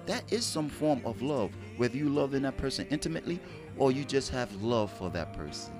that 0.07 0.31
is 0.33 0.45
some 0.45 0.69
form 0.69 1.01
of 1.05 1.23
love, 1.23 1.51
whether 1.77 1.97
you 1.97 2.09
love 2.09 2.35
in 2.35 2.43
that 2.43 2.57
person 2.57 2.87
intimately 2.91 3.41
or 3.77 3.93
you 3.93 4.05
just 4.05 4.31
have 4.31 4.53
love 4.63 4.93
for 4.93 5.11
that 5.11 5.33
person. 5.33 5.76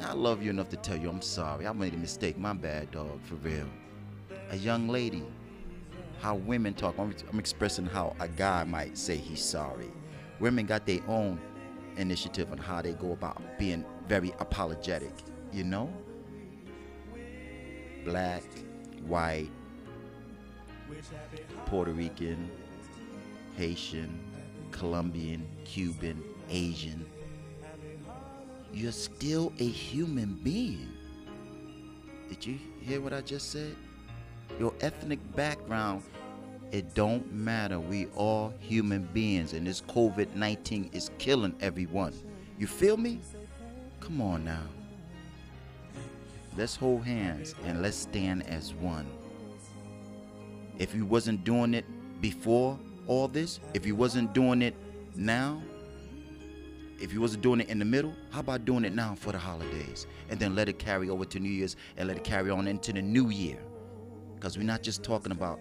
I 0.00 0.12
love 0.12 0.42
you 0.42 0.50
enough 0.50 0.68
to 0.70 0.76
tell 0.76 0.96
you 0.96 1.08
I'm 1.08 1.22
sorry. 1.22 1.66
I 1.66 1.72
made 1.72 1.94
a 1.94 1.96
mistake. 1.96 2.38
My 2.38 2.52
bad, 2.52 2.90
dog, 2.90 3.20
for 3.24 3.34
real. 3.36 3.66
A 4.50 4.56
young 4.56 4.88
lady, 4.88 5.24
how 6.20 6.36
women 6.36 6.74
talk. 6.74 6.98
I'm, 6.98 7.14
I'm 7.30 7.38
expressing 7.38 7.86
how 7.86 8.14
a 8.20 8.28
guy 8.28 8.64
might 8.64 8.96
say 8.96 9.16
he's 9.16 9.44
sorry. 9.44 9.90
Women 10.40 10.66
got 10.66 10.86
their 10.86 11.00
own 11.08 11.40
initiative 11.96 12.50
on 12.52 12.58
how 12.58 12.80
they 12.80 12.92
go 12.92 13.12
about 13.12 13.42
being 13.58 13.84
very 14.06 14.32
apologetic, 14.38 15.12
you 15.52 15.64
know? 15.64 15.92
Black, 18.04 18.44
white, 19.06 19.50
Puerto 21.66 21.92
Rican, 21.92 22.50
Haitian, 23.56 24.18
Colombian, 24.70 25.46
Cuban, 25.64 26.22
Asian. 26.48 27.04
You're 28.72 28.92
still 28.92 29.52
a 29.58 29.66
human 29.66 30.38
being. 30.42 30.88
Did 32.28 32.44
you 32.46 32.58
hear 32.80 33.00
what 33.00 33.12
I 33.12 33.20
just 33.20 33.50
said? 33.50 33.74
Your 34.58 34.74
ethnic 34.80 35.18
background, 35.34 36.02
it 36.70 36.94
don't 36.94 37.32
matter. 37.32 37.80
We 37.80 38.06
all 38.14 38.52
human 38.60 39.08
beings 39.12 39.52
and 39.54 39.66
this 39.66 39.80
COVID-19 39.82 40.94
is 40.94 41.10
killing 41.18 41.54
everyone. 41.60 42.12
You 42.58 42.66
feel 42.66 42.96
me? 42.96 43.20
Come 44.00 44.20
on 44.20 44.44
now. 44.44 44.62
Let's 46.56 46.76
hold 46.76 47.04
hands 47.04 47.54
and 47.64 47.82
let's 47.82 47.96
stand 47.96 48.46
as 48.46 48.74
one. 48.74 49.06
If 50.78 50.94
you 50.94 51.06
wasn't 51.06 51.44
doing 51.44 51.72
it 51.74 51.84
before 52.20 52.78
all 53.06 53.28
this, 53.28 53.60
if 53.74 53.86
you 53.86 53.94
wasn't 53.94 54.32
doing 54.34 54.62
it 54.62 54.74
now, 55.14 55.62
if 56.98 57.12
you 57.12 57.20
wasn't 57.20 57.42
doing 57.42 57.60
it 57.60 57.68
in 57.68 57.78
the 57.78 57.84
middle, 57.84 58.14
how 58.30 58.40
about 58.40 58.64
doing 58.64 58.84
it 58.84 58.94
now 58.94 59.14
for 59.14 59.32
the 59.32 59.38
holidays? 59.38 60.06
And 60.28 60.38
then 60.38 60.54
let 60.54 60.68
it 60.68 60.78
carry 60.78 61.08
over 61.08 61.24
to 61.24 61.38
New 61.38 61.50
Year's 61.50 61.76
and 61.96 62.08
let 62.08 62.16
it 62.16 62.24
carry 62.24 62.50
on 62.50 62.66
into 62.66 62.92
the 62.92 63.02
new 63.02 63.30
year. 63.30 63.58
Because 64.34 64.56
we're 64.56 64.64
not 64.64 64.82
just 64.82 65.02
talking 65.02 65.32
about 65.32 65.60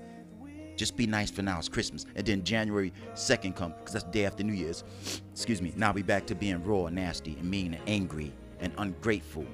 just 0.76 0.96
be 0.96 1.08
nice 1.08 1.32
for 1.32 1.42
now, 1.42 1.58
it's 1.58 1.68
Christmas. 1.68 2.06
And 2.16 2.26
then 2.26 2.44
January 2.44 2.94
2nd 3.16 3.56
come, 3.56 3.74
because 3.80 3.94
that's 3.94 4.06
the 4.06 4.12
day 4.12 4.26
after 4.26 4.44
New 4.44 4.54
Year's. 4.54 4.84
Excuse 5.32 5.62
me. 5.62 5.74
Now 5.76 5.92
we 5.92 6.04
back 6.04 6.28
to 6.28 6.36
being 6.36 6.64
raw 6.64 6.86
and 6.86 6.96
nasty 6.96 7.36
and 7.40 7.50
mean 7.50 7.74
and 7.74 7.84
angry 7.88 8.32
and 8.60 8.72
ungrateful. 8.78 9.46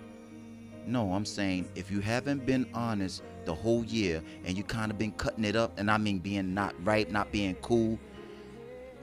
No, 0.86 1.13
I'm 1.13 1.25
saying 1.25 1.70
if 1.75 1.90
you 1.90 2.02
haven't 2.02 2.46
been 2.46 2.68
honest 2.74 3.24
the 3.46 3.56
whole 3.56 3.86
year 3.86 4.22
and 4.44 4.58
you 4.58 4.63
kind 4.63 4.92
of 4.92 4.98
been 4.98 5.13
cutting 5.13 5.46
it 5.46 5.56
up, 5.56 5.80
and 5.80 5.90
I 5.90 5.98
mean 5.98 6.20
being 6.20 6.54
not 6.54 6.75
right, 6.86 7.10
not 7.10 7.32
being 7.32 7.56
cool, 7.56 7.98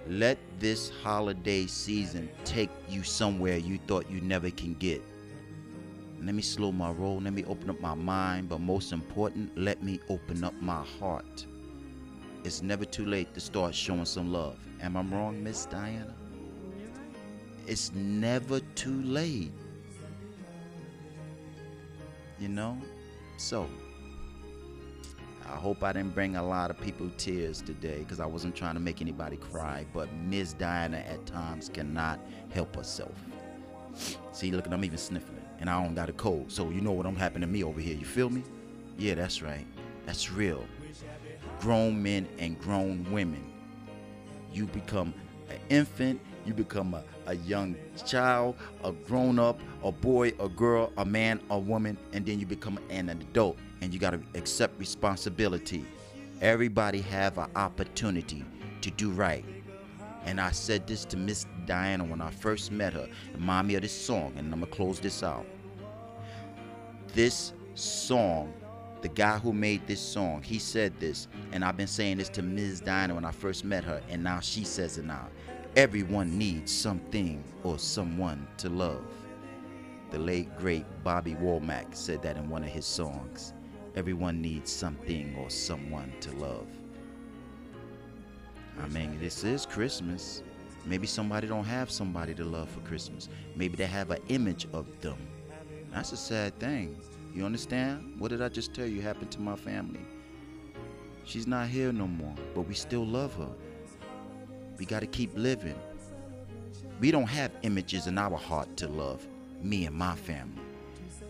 let 0.09 0.39
this 0.59 0.91
holiday 1.03 1.67
season 1.67 2.29
take 2.45 2.71
you 2.89 3.03
somewhere 3.03 3.57
you 3.57 3.79
thought 3.87 4.11
you 4.11 4.21
never 4.21 4.51
can 4.51 4.75
get. 4.75 5.03
Let 6.23 6.35
me 6.35 6.43
slow 6.43 6.71
my 6.73 6.91
roll, 6.91 7.21
let 7.21 7.33
me 7.33 7.45
open 7.45 7.71
up 7.71 7.81
my 7.81 7.95
mind, 7.95 8.49
but 8.49 8.61
most 8.61 8.93
important, 8.93 9.57
let 9.57 9.83
me 9.83 10.01
open 10.09 10.45
up 10.45 10.55
my 10.61 10.85
heart. 10.99 11.47
It's 12.45 12.63
never 12.63 12.85
too 12.85 13.07
late 13.07 13.33
to 13.35 13.41
start 13.41 13.75
showing 13.75 14.05
some 14.05 14.33
love. 14.33 14.57
Am 14.81 14.97
I 14.97 15.03
wrong, 15.03 15.43
Miss 15.43 15.67
Diana? 15.67 16.15
It's 17.67 17.93
never 17.95 18.61
too 18.75 19.03
late. 19.03 19.53
You 22.39 22.49
know? 22.49 22.79
So, 23.37 23.69
I 25.51 25.57
hope 25.57 25.83
I 25.83 25.93
didn't 25.93 26.15
bring 26.15 26.37
a 26.37 26.43
lot 26.43 26.71
of 26.71 26.81
people 26.81 27.11
tears 27.19 27.61
today 27.61 27.99
because 27.99 28.21
I 28.21 28.27
wasn't 28.27 28.55
trying 28.55 28.75
to 28.75 28.81
make 28.81 29.03
anybody 29.03 29.37
cry. 29.37 29.85
But 29.93 30.09
Miss 30.15 30.53
Diana 30.53 30.99
at 30.99 31.27
times 31.27 31.69
cannot 31.69 32.21
help 32.53 32.77
herself. 32.77 33.15
See, 34.31 34.53
look, 34.53 34.69
I'm 34.69 34.85
even 34.85 34.97
sniffling, 34.97 35.45
and 35.59 35.69
I 35.69 35.83
don't 35.83 35.97
got 35.97 36.09
a 36.09 36.13
cold, 36.13 36.53
so 36.53 36.71
you 36.71 36.81
know 36.81 36.93
what 36.93 37.05
I'm 37.05 37.17
happening 37.17 37.49
to 37.49 37.53
me 37.53 37.65
over 37.65 37.81
here. 37.81 37.97
You 37.97 38.05
feel 38.05 38.31
me? 38.31 38.45
Yeah, 38.97 39.15
that's 39.17 39.43
right. 39.43 39.67
That's 40.07 40.31
real. 40.31 40.65
Grown 41.59 42.01
men 42.01 42.29
and 42.39 42.59
grown 42.61 43.05
women. 43.11 43.45
You 44.53 44.67
become 44.67 45.13
an 45.49 45.59
infant, 45.69 46.21
you 46.47 46.55
become 46.55 46.95
a, 46.95 47.03
a 47.31 47.37
young 47.37 47.77
child, 48.05 48.57
a 48.83 48.91
grown 48.91 49.39
up, 49.39 49.61
a 49.85 49.93
boy, 49.93 50.33
a 50.41 50.49
girl, 50.49 50.93
a 50.99 51.05
man, 51.05 51.41
a 51.51 51.59
woman, 51.59 51.97
and 52.13 52.27
then 52.27 52.41
you 52.41 52.45
become 52.45 52.79
an 52.91 53.09
adult 53.09 53.57
and 53.81 53.95
you 53.95 54.01
got 54.01 54.11
to 54.11 54.21
accept 54.35 54.79
responsibility. 54.79 55.85
Everybody 56.41 57.01
have 57.03 57.39
an 57.39 57.49
opportunity 57.55 58.45
to 58.81 58.91
do 58.91 59.11
right. 59.11 59.45
And 60.25 60.41
I 60.41 60.51
said 60.51 60.87
this 60.87 61.05
to 61.07 61.17
Miss 61.17 61.47
Diana 61.67 62.05
when 62.05 62.21
I 62.21 62.31
first 62.31 62.73
met 62.73 62.93
her. 62.95 63.09
Remind 63.33 63.69
me 63.69 63.77
of 63.77 63.83
this 63.83 63.93
song, 63.93 64.35
and 64.37 64.53
I'm 64.53 64.61
gonna 64.61 64.73
close 64.73 64.99
this 64.99 65.23
out. 65.23 65.47
This 67.15 67.53
song, 67.75 68.53
the 69.03 69.09
guy 69.09 69.39
who 69.39 69.53
made 69.53 69.87
this 69.87 70.01
song, 70.01 70.43
he 70.43 70.59
said 70.59 70.99
this, 70.99 71.29
and 71.53 71.65
I've 71.65 71.77
been 71.77 71.87
saying 71.87 72.19
this 72.19 72.29
to 72.31 72.43
Ms. 72.43 72.81
Diana 72.81 73.15
when 73.15 73.25
I 73.25 73.31
first 73.31 73.65
met 73.65 73.85
her, 73.85 74.03
and 74.11 74.23
now 74.23 74.41
she 74.41 74.65
says 74.65 74.99
it 74.99 75.05
now. 75.05 75.29
Everyone 75.77 76.37
needs 76.37 76.73
something 76.73 77.45
or 77.63 77.79
someone 77.79 78.45
to 78.57 78.69
love. 78.69 79.05
The 80.11 80.19
late 80.19 80.59
great 80.59 80.85
Bobby 81.05 81.37
Womack 81.37 81.95
said 81.95 82.23
that 82.23 82.37
in 82.37 82.51
one 82.51 82.65
of 82.65 82.71
his 82.71 82.85
songs. 82.85 83.53
Everyone 83.95 84.43
needs 84.43 84.73
something 84.73 85.37
or 85.39 85.49
someone 85.49 86.13
to 86.23 86.33
love. 86.33 86.67
I 88.83 88.89
mean, 88.89 89.21
this 89.21 89.45
is 89.45 89.65
Christmas. 89.65 90.43
Maybe 90.87 91.07
somebody 91.07 91.47
don't 91.47 91.65
have 91.65 91.89
somebody 91.89 92.35
to 92.35 92.45
love 92.45 92.69
for 92.69 92.81
Christmas. 92.81 93.29
Maybe 93.55 93.77
they 93.77 93.87
have 93.87 94.11
an 94.11 94.23
image 94.27 94.67
of 94.73 94.87
them. 95.01 95.19
That's 95.93 96.11
a 96.11 96.17
sad 96.17 96.59
thing. 96.59 97.01
You 97.33 97.45
understand? 97.45 98.17
What 98.19 98.31
did 98.31 98.43
I 98.43 98.49
just 98.49 98.75
tell 98.75 98.87
you 98.87 99.03
happened 99.03 99.31
to 99.33 99.41
my 99.41 99.55
family? 99.55 100.01
She's 101.25 101.47
not 101.47 101.69
here 101.69 101.93
no 101.93 102.09
more, 102.09 102.35
but 102.57 102.63
we 102.63 102.75
still 102.75 103.07
love 103.07 103.33
her. 103.37 103.51
We 104.81 104.87
got 104.87 105.01
to 105.01 105.07
keep 105.07 105.31
living. 105.37 105.79
We 107.01 107.11
don't 107.11 107.27
have 107.27 107.53
images 107.61 108.07
in 108.07 108.17
our 108.17 108.39
heart 108.39 108.79
to 108.79 108.89
love, 108.89 109.29
me 109.61 109.85
and 109.85 109.95
my 109.95 110.17
family. 110.17 110.63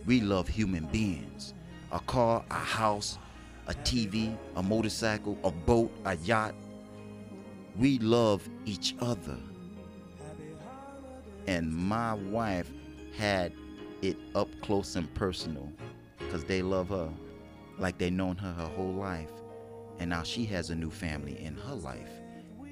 We 0.07 0.21
love 0.21 0.47
human 0.47 0.85
beings. 0.87 1.53
A 1.91 1.99
car, 1.99 2.45
a 2.49 2.55
house, 2.55 3.19
a 3.67 3.75
TV, 3.75 4.37
a 4.55 4.63
motorcycle, 4.63 5.37
a 5.43 5.51
boat, 5.51 5.91
a 6.05 6.17
yacht. 6.19 6.55
We 7.77 7.99
love 7.99 8.49
each 8.67 8.95
other. 9.01 9.37
And 11.49 11.75
my 11.75 12.15
wife 12.15 12.71
had 13.19 13.53
it 14.01 14.17
up 14.37 14.49
close 14.61 14.95
and 14.95 15.13
personal 15.15 15.73
because 16.21 16.45
they 16.45 16.63
love 16.63 16.91
her 16.91 17.11
like 17.79 17.99
they 17.99 18.11
known 18.11 18.37
her 18.37 18.53
her 18.53 18.69
whole 18.69 18.93
life. 18.93 19.33
And 19.99 20.11
now 20.11 20.23
she 20.23 20.45
has 20.45 20.71
a 20.71 20.77
new 20.77 20.91
family 20.91 21.43
in 21.43 21.57
her 21.57 21.75
life. 21.75 22.13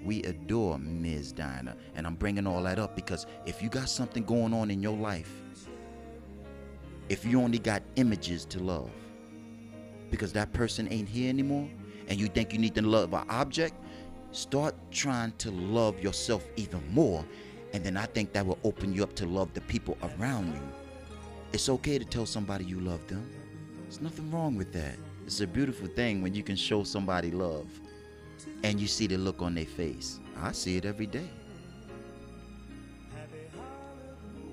We 0.04 0.22
adore 0.22 0.78
Ms. 0.78 1.32
Diana. 1.32 1.76
And 1.94 2.06
I'm 2.06 2.14
bringing 2.14 2.46
all 2.46 2.62
that 2.62 2.78
up 2.78 2.94
because 2.94 3.26
if 3.46 3.62
you 3.62 3.68
got 3.68 3.88
something 3.88 4.24
going 4.24 4.54
on 4.54 4.70
in 4.70 4.82
your 4.82 4.96
life, 4.96 5.32
if 7.08 7.24
you 7.24 7.40
only 7.40 7.58
got 7.58 7.82
images 7.96 8.44
to 8.46 8.58
love, 8.58 8.90
because 10.10 10.32
that 10.32 10.52
person 10.52 10.88
ain't 10.90 11.08
here 11.08 11.28
anymore, 11.28 11.68
and 12.08 12.18
you 12.18 12.26
think 12.28 12.52
you 12.52 12.58
need 12.58 12.74
to 12.74 12.82
love 12.82 13.12
an 13.12 13.24
object, 13.28 13.74
start 14.32 14.74
trying 14.90 15.32
to 15.38 15.50
love 15.50 16.00
yourself 16.00 16.46
even 16.56 16.82
more. 16.92 17.24
And 17.72 17.84
then 17.84 17.96
I 17.96 18.06
think 18.06 18.32
that 18.32 18.46
will 18.46 18.58
open 18.64 18.94
you 18.94 19.02
up 19.02 19.14
to 19.16 19.26
love 19.26 19.52
the 19.52 19.60
people 19.62 19.96
around 20.02 20.54
you. 20.54 20.62
It's 21.52 21.68
okay 21.68 21.98
to 21.98 22.04
tell 22.04 22.26
somebody 22.26 22.64
you 22.64 22.80
love 22.80 23.06
them. 23.08 23.30
There's 23.82 24.00
nothing 24.00 24.30
wrong 24.30 24.56
with 24.56 24.72
that. 24.72 24.96
It's 25.26 25.40
a 25.40 25.46
beautiful 25.46 25.86
thing 25.88 26.22
when 26.22 26.34
you 26.34 26.42
can 26.42 26.56
show 26.56 26.84
somebody 26.84 27.30
love 27.30 27.68
and 28.62 28.80
you 28.80 28.87
see 28.87 29.07
the 29.07 29.16
look 29.16 29.42
on 29.42 29.54
their 29.54 29.64
face. 29.64 30.21
I 30.40 30.52
see 30.52 30.76
it 30.76 30.85
every 30.85 31.07
day. 31.07 31.28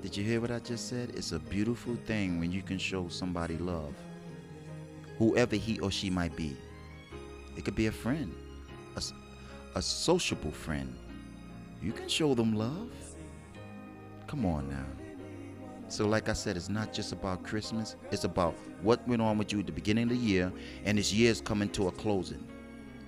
Did 0.02 0.16
you 0.16 0.24
hear 0.24 0.40
what 0.40 0.52
I 0.52 0.60
just 0.60 0.88
said? 0.88 1.12
It's 1.16 1.32
a 1.32 1.40
beautiful 1.40 1.96
thing 2.06 2.40
when 2.40 2.52
you 2.52 2.62
can 2.62 2.78
show 2.78 3.08
somebody 3.08 3.58
love, 3.58 3.96
whoever 5.18 5.56
he 5.56 5.80
or 5.80 5.90
she 5.90 6.10
might 6.10 6.36
be. 6.36 6.56
It 7.58 7.66
could 7.66 7.76
be 7.76 7.88
a 7.88 7.92
friend, 7.92 8.34
a, 8.96 9.02
a 9.76 9.82
sociable 9.82 10.52
friend. 10.52 10.94
You 11.82 11.92
can 11.92 12.08
show 12.08 12.36
them 12.36 12.54
love. 12.54 12.92
Come 14.28 14.46
on 14.46 14.70
now. 14.70 14.86
So, 15.88 16.08
like 16.08 16.30
I 16.30 16.34
said, 16.34 16.58
it's 16.58 16.70
not 16.70 16.94
just 16.94 17.12
about 17.12 17.44
Christmas. 17.44 17.96
It's 18.12 18.24
about 18.24 18.56
what 18.82 19.08
went 19.08 19.22
on 19.22 19.38
with 19.38 19.54
you 19.54 19.60
at 19.60 19.66
the 19.66 19.72
beginning 19.72 20.04
of 20.04 20.10
the 20.10 20.18
year, 20.18 20.52
and 20.84 20.98
this 20.98 21.14
year's 21.14 21.42
coming 21.42 21.70
to 21.70 21.88
a 21.88 21.92
closing. 21.92 22.46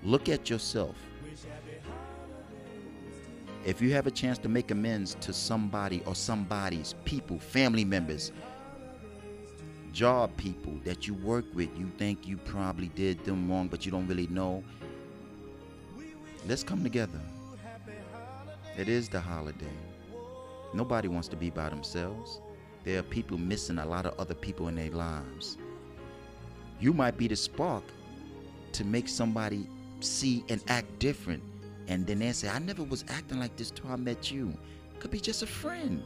Look 0.04 0.30
at 0.30 0.50
yourself. 0.50 0.96
If 3.66 3.82
you 3.82 3.92
have 3.94 4.08
a 4.08 4.12
chance 4.12 4.38
to 4.40 4.50
make 4.50 4.72
amends 4.72 5.16
to 5.16 5.34
somebody 5.34 6.02
or 6.06 6.16
somebody's 6.16 6.96
people, 7.04 7.38
family 7.38 7.84
members, 7.84 8.32
job 9.92 10.36
people 10.38 10.74
that 10.86 11.08
you 11.08 11.16
work 11.16 11.46
with, 11.54 11.70
you 11.78 11.92
think 11.98 12.28
you 12.28 12.38
probably 12.38 12.88
did 12.90 13.24
them 13.26 13.50
wrong, 13.50 13.68
but 13.68 13.86
you 13.86 13.92
don't 13.92 14.08
really 14.08 14.28
know. 14.28 14.64
Let's 16.48 16.64
come 16.64 16.84
together. 16.84 17.20
It 18.78 18.88
is 18.88 19.10
the 19.10 19.20
holiday. 19.20 19.66
Nobody 20.74 21.08
wants 21.08 21.28
to 21.30 21.36
be 21.36 21.50
by 21.50 21.68
themselves. 21.70 22.40
There 22.84 23.00
are 23.00 23.04
people 23.04 23.38
missing 23.38 23.80
a 23.80 23.86
lot 23.86 24.06
of 24.06 24.18
other 24.20 24.36
people 24.36 24.68
in 24.68 24.76
their 24.76 24.92
lives. 24.92 25.58
You 26.80 26.94
might 26.94 27.18
be 27.18 27.28
the 27.28 27.36
spark 27.36 27.84
to 28.74 28.86
make 28.86 29.10
somebody 29.10 29.68
see 30.00 30.44
and 30.50 30.64
act 30.68 31.00
different. 31.00 31.44
And 31.88 32.06
then 32.06 32.20
they 32.20 32.32
say, 32.34 32.50
I 32.50 32.60
never 32.60 32.84
was 32.84 33.06
acting 33.08 33.40
like 33.40 33.56
this 33.56 33.72
till 33.72 33.90
I 33.90 33.96
met 33.96 34.30
you. 34.32 34.54
Could 35.00 35.12
be 35.12 35.20
just 35.20 35.44
a 35.44 35.48
friend. 35.48 36.04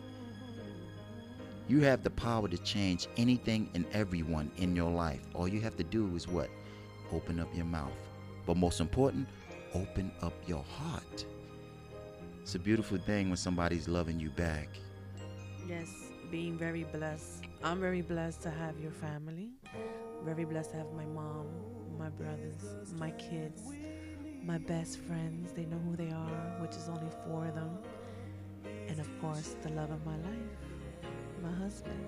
You 1.68 1.82
have 1.82 2.04
the 2.04 2.10
power 2.10 2.48
to 2.48 2.58
change 2.58 3.08
anything 3.18 3.70
and 3.74 3.86
everyone 3.94 4.52
in 4.58 4.76
your 4.76 4.92
life. 4.92 5.22
All 5.34 5.48
you 5.48 5.62
have 5.62 5.78
to 5.78 5.84
do 5.84 6.16
is 6.16 6.28
what? 6.28 6.50
Open 7.12 7.40
up 7.40 7.48
your 7.56 7.66
mouth. 7.66 7.94
But 8.46 8.58
most 8.58 8.80
important, 8.80 9.28
open 9.74 10.12
up 10.22 10.34
your 10.48 10.64
heart. 10.64 11.26
It's 12.42 12.56
a 12.56 12.60
beautiful 12.60 12.98
thing 12.98 13.30
when 13.30 13.38
somebody's 13.38 13.88
loving 13.88 14.20
you 14.20 14.30
back. 14.32 14.68
Yes, 15.68 15.90
being 16.30 16.58
very 16.58 16.84
blessed. 16.84 17.46
I'm 17.64 17.80
very 17.80 18.02
blessed 18.02 18.42
to 18.42 18.50
have 18.50 18.80
your 18.80 18.92
family. 18.92 19.52
Very 20.24 20.46
blessed 20.46 20.72
to 20.72 20.78
have 20.78 20.92
my 20.94 21.06
mom, 21.06 21.48
my 22.02 22.10
brothers, 22.10 22.94
my 22.98 23.12
kids, 23.12 23.62
my 24.44 24.58
best 24.58 24.98
friends. 24.98 25.52
They 25.52 25.66
know 25.66 25.78
who 25.86 25.96
they 25.96 26.10
are, 26.10 26.58
which 26.60 26.72
is 26.72 26.90
only 26.90 27.12
four 27.24 27.46
of 27.46 27.54
them. 27.54 27.78
And 28.88 29.00
of 29.00 29.08
course, 29.22 29.56
the 29.62 29.70
love 29.70 29.92
of 29.92 30.04
my 30.04 30.18
life, 30.18 30.56
my 31.44 31.52
husband. 31.52 32.04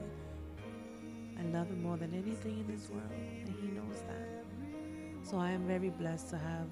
I 1.39 1.43
love 1.55 1.67
him 1.67 1.83
more 1.83 1.97
than 1.97 2.11
anything 2.13 2.59
in 2.61 2.67
this 2.75 2.89
world, 2.89 3.11
and 3.11 3.55
he 3.61 3.67
knows 3.67 4.01
that. 4.07 5.29
So 5.29 5.37
I 5.37 5.51
am 5.51 5.67
very 5.67 5.89
blessed 5.89 6.29
to 6.31 6.37
have 6.37 6.67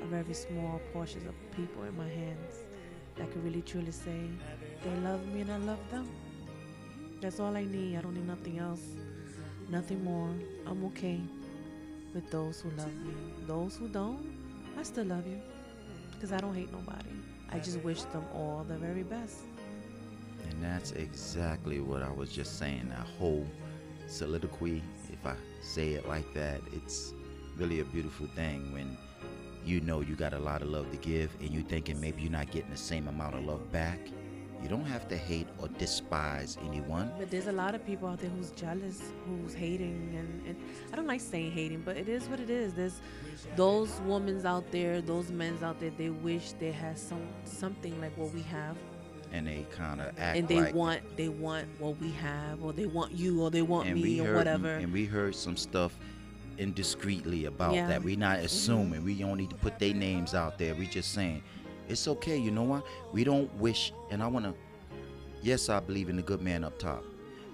a 0.00 0.06
very 0.06 0.34
small 0.34 0.80
portion 0.92 1.26
of 1.26 1.34
people 1.56 1.82
in 1.82 1.96
my 1.96 2.08
hands 2.08 2.54
that 3.16 3.30
can 3.32 3.42
really 3.42 3.62
truly 3.62 3.92
say 3.92 4.20
they 4.84 4.96
love 5.00 5.26
me 5.26 5.40
and 5.40 5.50
I 5.50 5.58
love 5.58 5.90
them. 5.90 6.08
That's 7.20 7.40
all 7.40 7.56
I 7.56 7.64
need. 7.64 7.98
I 7.98 8.02
don't 8.02 8.14
need 8.14 8.26
nothing 8.26 8.58
else, 8.58 8.84
nothing 9.68 10.02
more. 10.04 10.30
I'm 10.66 10.84
okay 10.86 11.20
with 12.14 12.30
those 12.30 12.60
who 12.60 12.70
love 12.70 12.94
me. 12.94 13.14
Those 13.46 13.76
who 13.76 13.88
don't, 13.88 14.24
I 14.78 14.82
still 14.82 15.04
love 15.04 15.26
you 15.26 15.40
because 16.12 16.32
I 16.32 16.38
don't 16.38 16.54
hate 16.54 16.72
nobody. 16.72 17.10
I 17.50 17.58
just 17.58 17.80
wish 17.80 18.02
them 18.02 18.24
all 18.34 18.64
the 18.66 18.76
very 18.76 19.02
best. 19.02 19.40
And 20.48 20.62
that's 20.62 20.92
exactly 20.92 21.80
what 21.80 22.02
I 22.02 22.10
was 22.10 22.30
just 22.32 22.58
saying. 22.58 22.88
That 22.90 23.06
whole 23.18 23.46
soliloquy, 24.06 24.82
if 25.10 25.26
I 25.26 25.34
say 25.62 25.90
it 25.90 26.08
like 26.08 26.32
that, 26.34 26.60
it's 26.72 27.12
really 27.56 27.80
a 27.80 27.84
beautiful 27.84 28.26
thing 28.34 28.72
when 28.72 28.96
you 29.64 29.80
know 29.80 30.00
you 30.00 30.16
got 30.16 30.32
a 30.32 30.38
lot 30.38 30.62
of 30.62 30.68
love 30.68 30.90
to 30.90 30.96
give 30.96 31.30
and 31.40 31.50
you're 31.50 31.62
thinking 31.62 32.00
maybe 32.00 32.22
you're 32.22 32.32
not 32.32 32.50
getting 32.50 32.70
the 32.70 32.76
same 32.76 33.08
amount 33.08 33.34
of 33.34 33.44
love 33.44 33.70
back. 33.70 33.98
You 34.62 34.68
don't 34.68 34.84
have 34.84 35.08
to 35.08 35.16
hate 35.16 35.48
or 35.58 35.68
despise 35.68 36.56
anyone. 36.66 37.10
But 37.18 37.30
there's 37.30 37.48
a 37.48 37.52
lot 37.52 37.74
of 37.74 37.84
people 37.84 38.08
out 38.08 38.20
there 38.20 38.30
who's 38.30 38.50
jealous, 38.52 39.02
who's 39.26 39.54
hating, 39.54 40.14
and, 40.16 40.46
and 40.46 40.56
I 40.92 40.96
don't 40.96 41.06
like 41.08 41.20
saying 41.20 41.50
hating, 41.52 41.82
but 41.84 41.96
it 41.96 42.08
is 42.08 42.28
what 42.28 42.38
it 42.38 42.48
is. 42.48 42.72
There's 42.74 43.00
those 43.56 44.00
women's 44.06 44.44
out 44.44 44.70
there, 44.70 45.00
those 45.00 45.30
men's 45.30 45.62
out 45.62 45.80
there. 45.80 45.90
They 45.90 46.10
wish 46.10 46.52
they 46.52 46.70
had 46.70 46.98
some 46.98 47.26
something 47.44 48.00
like 48.00 48.16
what 48.16 48.32
we 48.32 48.42
have, 48.42 48.76
And 49.32 49.46
they 49.46 49.66
kind 49.72 50.00
of 50.00 50.08
act 50.18 50.38
and 50.38 50.46
they 50.46 50.60
like 50.60 50.74
want 50.74 51.16
they 51.16 51.28
want 51.28 51.66
what 51.80 51.98
we 52.00 52.10
have, 52.12 52.62
or 52.62 52.72
they 52.72 52.86
want 52.86 53.12
you, 53.12 53.42
or 53.42 53.50
they 53.50 53.62
want 53.62 53.92
me, 53.92 54.20
or 54.20 54.34
whatever. 54.36 54.68
and 54.74 54.92
we 54.92 55.06
heard 55.06 55.34
some 55.34 55.56
stuff 55.56 55.98
indiscreetly 56.58 57.46
about 57.46 57.74
Yeah. 57.74 57.88
that. 57.88 58.02
We're 58.04 58.16
not 58.16 58.36
mm-hmm. 58.36 58.46
assuming. 58.46 59.04
We 59.04 59.14
don't 59.14 59.38
need 59.38 59.50
to 59.50 59.56
put 59.56 59.78
their 59.78 59.94
names 59.94 60.34
out 60.34 60.58
there. 60.58 60.74
We're 60.74 60.88
just 60.88 61.12
saying 61.12 61.42
it's 61.92 62.08
okay. 62.08 62.36
You 62.36 62.50
know 62.50 62.62
what? 62.62 62.84
We 63.12 63.24
don't 63.24 63.52
wish. 63.58 63.92
And 64.10 64.22
I 64.22 64.26
wanna. 64.26 64.54
Yes, 65.42 65.68
I 65.68 65.80
believe 65.80 66.08
in 66.08 66.16
the 66.16 66.22
good 66.22 66.40
man 66.40 66.64
up 66.64 66.78
top. 66.78 67.04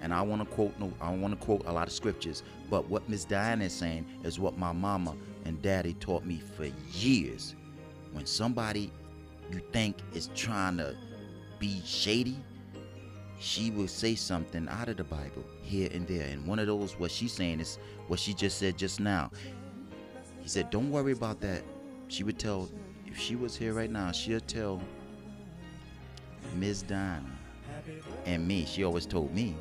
And 0.01 0.13
I 0.13 0.21
want 0.21 0.41
to 0.41 0.55
quote 0.55 0.77
no, 0.79 0.91
I 1.01 1.13
want 1.13 1.37
to 1.37 1.45
quote 1.45 1.63
a 1.65 1.71
lot 1.71 1.87
of 1.87 1.93
scriptures. 1.93 2.43
But 2.69 2.89
what 2.89 3.07
Miss 3.09 3.25
Diana 3.25 3.65
is 3.65 3.73
saying 3.73 4.05
is 4.23 4.39
what 4.39 4.57
my 4.57 4.71
mama 4.71 5.15
and 5.45 5.61
daddy 5.61 5.93
taught 5.95 6.25
me 6.25 6.41
for 6.55 6.69
years. 6.91 7.55
When 8.13 8.25
somebody 8.25 8.91
you 9.51 9.61
think 9.71 9.97
is 10.13 10.29
trying 10.35 10.77
to 10.77 10.95
be 11.59 11.81
shady, 11.85 12.37
she 13.39 13.71
will 13.71 13.87
say 13.87 14.15
something 14.15 14.67
out 14.69 14.89
of 14.89 14.97
the 14.97 15.03
Bible 15.03 15.43
here 15.61 15.89
and 15.93 16.07
there. 16.07 16.27
And 16.27 16.45
one 16.45 16.59
of 16.59 16.67
those, 16.67 16.99
what 16.99 17.11
she's 17.11 17.33
saying 17.33 17.59
is 17.59 17.79
what 18.07 18.19
she 18.19 18.33
just 18.33 18.57
said 18.57 18.77
just 18.77 18.99
now. 18.99 19.31
He 20.41 20.47
said, 20.49 20.69
Don't 20.69 20.91
worry 20.91 21.13
about 21.13 21.39
that. 21.41 21.63
She 22.07 22.23
would 22.23 22.39
tell, 22.39 22.69
if 23.09 23.19
she 23.19 23.35
was 23.35 23.55
here 23.55 23.73
right 23.73 23.89
now, 23.89 24.11
she'll 24.11 24.39
tell 24.39 24.81
Ms. 26.55 26.83
Diana 26.83 27.25
and 28.25 28.47
me. 28.47 28.65
She 28.65 28.83
always 28.83 29.05
told 29.05 29.33
me. 29.33 29.55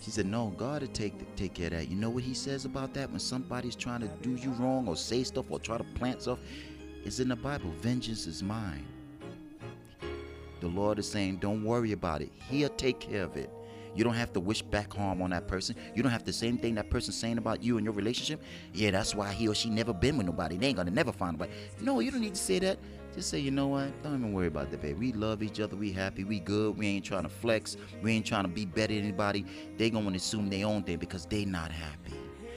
She 0.00 0.10
said, 0.10 0.26
No, 0.26 0.52
God 0.56 0.82
will 0.82 0.88
take, 0.88 1.36
take 1.36 1.54
care 1.54 1.66
of 1.66 1.72
that. 1.72 1.88
You 1.88 1.96
know 1.96 2.10
what 2.10 2.22
he 2.22 2.34
says 2.34 2.64
about 2.64 2.94
that? 2.94 3.10
When 3.10 3.20
somebody's 3.20 3.76
trying 3.76 4.00
to 4.00 4.08
do 4.22 4.34
you 4.34 4.50
wrong 4.52 4.88
or 4.88 4.96
say 4.96 5.22
stuff 5.22 5.46
or 5.50 5.58
try 5.58 5.78
to 5.78 5.84
plant 5.84 6.22
stuff, 6.22 6.38
it's 7.04 7.20
in 7.20 7.28
the 7.28 7.36
Bible. 7.36 7.70
Vengeance 7.80 8.26
is 8.26 8.42
mine. 8.42 8.86
The 10.60 10.68
Lord 10.68 10.98
is 10.98 11.10
saying, 11.10 11.36
don't 11.36 11.64
worry 11.64 11.92
about 11.92 12.20
it. 12.20 12.30
He'll 12.48 12.68
take 12.70 13.00
care 13.00 13.24
of 13.24 13.36
it. 13.36 13.50
You 13.94 14.04
don't 14.04 14.14
have 14.14 14.32
to 14.34 14.40
wish 14.40 14.62
back 14.62 14.92
harm 14.92 15.20
on 15.22 15.30
that 15.30 15.48
person. 15.48 15.76
You 15.94 16.02
don't 16.02 16.12
have 16.12 16.24
the 16.24 16.32
same 16.32 16.58
thing 16.58 16.74
that 16.76 16.90
person's 16.90 17.16
saying 17.16 17.38
about 17.38 17.62
you 17.62 17.76
and 17.76 17.84
your 17.84 17.94
relationship. 17.94 18.42
Yeah, 18.72 18.90
that's 18.92 19.14
why 19.14 19.32
he 19.32 19.48
or 19.48 19.54
she 19.54 19.70
never 19.70 19.92
been 19.92 20.16
with 20.16 20.26
nobody. 20.26 20.56
They 20.56 20.68
ain't 20.68 20.76
gonna 20.76 20.90
never 20.90 21.12
find 21.12 21.38
nobody. 21.38 21.52
No, 21.80 22.00
you 22.00 22.10
don't 22.10 22.20
need 22.20 22.34
to 22.34 22.40
say 22.40 22.58
that. 22.60 22.78
Just 23.14 23.30
say, 23.30 23.40
you 23.40 23.50
know 23.50 23.66
what? 23.66 24.02
Don't 24.02 24.14
even 24.14 24.32
worry 24.32 24.46
about 24.46 24.70
that, 24.70 24.80
babe. 24.80 24.98
We 24.98 25.12
love 25.12 25.42
each 25.42 25.58
other. 25.58 25.74
We 25.74 25.90
happy. 25.90 26.22
We 26.22 26.38
good. 26.38 26.78
We 26.78 26.86
ain't 26.86 27.04
trying 27.04 27.24
to 27.24 27.28
flex. 27.28 27.76
We 28.02 28.12
ain't 28.12 28.24
trying 28.24 28.44
to 28.44 28.48
be 28.48 28.64
better 28.64 28.94
than 28.94 29.02
anybody. 29.02 29.44
They 29.76 29.90
gonna 29.90 30.16
assume 30.16 30.48
their 30.48 30.66
own 30.66 30.84
thing 30.84 30.98
because 30.98 31.26
they 31.26 31.44
not 31.44 31.72
happy. 31.72 32.14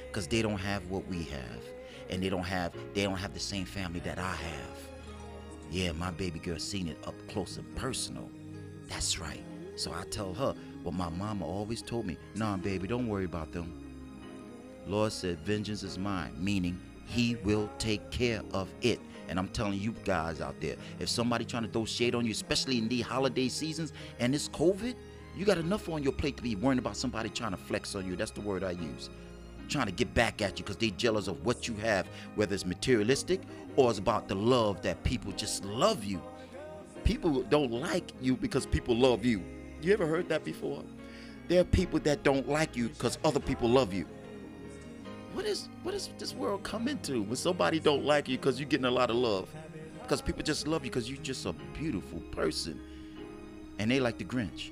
Because 0.07 0.27
they 0.27 0.43
don't 0.43 0.59
have 0.59 0.87
what 0.89 1.07
we 1.07 1.23
have. 1.23 1.61
And 2.09 2.21
they 2.21 2.29
don't 2.29 2.43
have 2.43 2.73
they 2.93 3.03
don't 3.03 3.17
have 3.17 3.33
the 3.33 3.39
same 3.39 3.65
family 3.65 3.99
that 4.01 4.19
I 4.19 4.35
have. 4.35 4.77
Yeah, 5.71 5.91
my 5.93 6.11
baby 6.11 6.37
girl 6.37 6.59
seen 6.59 6.87
it 6.87 6.97
up 7.07 7.15
close 7.27 7.57
and 7.57 7.75
personal. 7.75 8.29
That's 8.87 9.17
right. 9.17 9.43
So 9.75 9.91
I 9.91 10.03
tell 10.11 10.35
her 10.35 10.53
what 10.83 10.93
my 10.93 11.09
mama 11.09 11.45
always 11.45 11.81
told 11.81 12.05
me. 12.05 12.17
Nah, 12.35 12.57
baby, 12.57 12.87
don't 12.87 13.07
worry 13.07 13.25
about 13.25 13.51
them. 13.51 13.73
Lord 14.85 15.13
said, 15.13 15.39
vengeance 15.39 15.83
is 15.83 15.97
mine, 15.97 16.33
meaning 16.37 16.79
he 17.05 17.35
will 17.43 17.69
take 17.79 18.09
care 18.11 18.41
of 18.53 18.73
it. 18.81 18.99
And 19.29 19.39
I'm 19.39 19.47
telling 19.49 19.79
you 19.79 19.93
guys 20.03 20.41
out 20.41 20.59
there, 20.59 20.75
if 20.99 21.07
somebody 21.07 21.45
trying 21.45 21.63
to 21.63 21.69
throw 21.69 21.85
shade 21.85 22.13
on 22.15 22.25
you, 22.25 22.31
especially 22.31 22.77
in 22.77 22.89
these 22.89 23.05
holiday 23.05 23.47
seasons 23.47 23.93
and 24.19 24.35
it's 24.35 24.49
COVID, 24.49 24.95
you 25.35 25.45
got 25.45 25.57
enough 25.57 25.89
on 25.89 26.03
your 26.03 26.11
plate 26.11 26.37
to 26.37 26.43
be 26.43 26.55
worrying 26.55 26.79
about 26.79 26.97
somebody 26.97 27.29
trying 27.29 27.51
to 27.51 27.57
flex 27.57 27.95
on 27.95 28.05
you. 28.05 28.15
That's 28.15 28.31
the 28.31 28.41
word 28.41 28.63
I 28.63 28.71
use. 28.71 29.09
Trying 29.69 29.85
to 29.85 29.91
get 29.93 30.13
back 30.13 30.41
at 30.41 30.59
you 30.59 30.65
because 30.65 30.77
they 30.77 30.89
jealous 30.91 31.27
of 31.27 31.43
what 31.45 31.67
you 31.67 31.73
have, 31.75 32.05
whether 32.35 32.53
it's 32.53 32.65
materialistic 32.65 33.41
or 33.77 33.89
it's 33.89 33.99
about 33.99 34.27
the 34.27 34.35
love 34.35 34.81
that 34.83 35.01
people 35.03 35.31
just 35.31 35.63
love 35.63 36.03
you. 36.03 36.21
People 37.03 37.41
don't 37.43 37.71
like 37.71 38.11
you 38.21 38.35
because 38.35 38.65
people 38.65 38.95
love 38.95 39.25
you. 39.25 39.41
You 39.83 39.91
ever 39.91 40.07
heard 40.07 40.29
that 40.29 40.45
before? 40.45 40.81
There 41.49 41.59
are 41.59 41.65
people 41.65 41.99
that 41.99 42.23
don't 42.23 42.47
like 42.47 42.77
you 42.77 42.87
because 42.87 43.17
other 43.25 43.41
people 43.41 43.67
love 43.67 43.93
you. 43.93 44.05
What 45.33 45.45
is 45.45 45.67
what 45.81 45.93
is 45.93 46.09
this 46.17 46.33
world 46.33 46.63
come 46.63 46.87
into 46.87 47.23
when 47.23 47.35
somebody 47.35 47.79
don't 47.81 48.05
like 48.05 48.29
you 48.29 48.37
because 48.37 48.59
you're 48.59 48.69
getting 48.69 48.85
a 48.85 48.91
lot 48.91 49.09
of 49.09 49.17
love? 49.17 49.49
Because 50.01 50.21
people 50.21 50.41
just 50.41 50.67
love 50.67 50.85
you 50.85 50.91
because 50.91 51.09
you're 51.09 51.21
just 51.21 51.45
a 51.45 51.53
beautiful 51.73 52.19
person, 52.31 52.79
and 53.77 53.91
they 53.91 53.99
like 53.99 54.17
the 54.17 54.23
Grinch. 54.23 54.71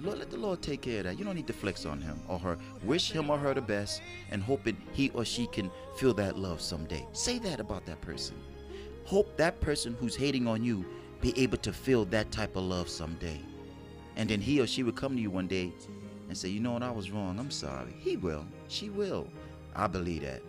Lord, 0.00 0.18
let 0.18 0.30
the 0.30 0.36
Lord 0.36 0.60
take 0.60 0.82
care 0.82 0.98
of 0.98 1.04
that. 1.06 1.18
You 1.18 1.24
don't 1.24 1.34
need 1.34 1.46
to 1.46 1.52
flex 1.52 1.86
on 1.86 2.02
him 2.02 2.20
or 2.28 2.38
her. 2.38 2.58
Wish 2.84 3.10
him 3.10 3.30
or 3.30 3.38
her 3.38 3.54
the 3.54 3.62
best 3.62 4.02
and 4.30 4.42
hoping 4.42 4.76
he 4.92 5.10
or 5.10 5.24
she 5.24 5.46
can 5.46 5.70
feel 5.96 6.12
that 6.14 6.38
love 6.38 6.60
someday. 6.60 7.04
Say 7.12 7.38
that 7.40 7.60
about 7.60 7.86
that 7.86 8.00
person. 8.00 8.36
Hope 9.04 9.36
that 9.38 9.58
person 9.60 9.96
who's 9.98 10.14
hating 10.14 10.46
on 10.46 10.62
you 10.62 10.84
be 11.20 11.38
able 11.40 11.58
to 11.58 11.72
feel 11.72 12.04
that 12.06 12.30
type 12.30 12.56
of 12.56 12.62
love 12.64 12.88
someday. 12.88 13.40
And 14.16 14.28
then 14.28 14.40
he 14.40 14.60
or 14.60 14.66
she 14.66 14.82
would 14.82 14.96
come 14.96 15.14
to 15.16 15.20
you 15.22 15.30
one 15.30 15.46
day 15.46 15.72
and 16.28 16.36
say, 16.36 16.48
You 16.48 16.60
know 16.60 16.72
what, 16.72 16.82
I 16.82 16.90
was 16.90 17.10
wrong. 17.10 17.38
I'm 17.38 17.50
sorry. 17.50 17.94
He 17.98 18.16
will. 18.16 18.44
She 18.68 18.90
will. 18.90 19.28
I 19.74 19.86
believe 19.86 20.22
that. 20.22 20.42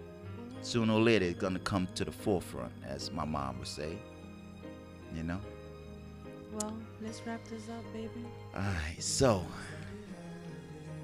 Sooner 0.61 0.93
or 0.93 0.99
later, 1.01 1.25
it's 1.25 1.39
going 1.39 1.53
to 1.53 1.59
come 1.59 1.87
to 1.95 2.03
the 2.03 2.11
forefront, 2.11 2.71
as 2.85 3.11
my 3.11 3.25
mom 3.25 3.59
would 3.59 3.67
say. 3.67 3.97
You 5.15 5.23
know? 5.23 5.39
Well, 6.53 6.73
let's 7.01 7.21
wrap 7.25 7.43
this 7.47 7.69
up, 7.69 7.83
baby. 7.93 8.25
Alright, 8.55 9.01
so 9.01 9.45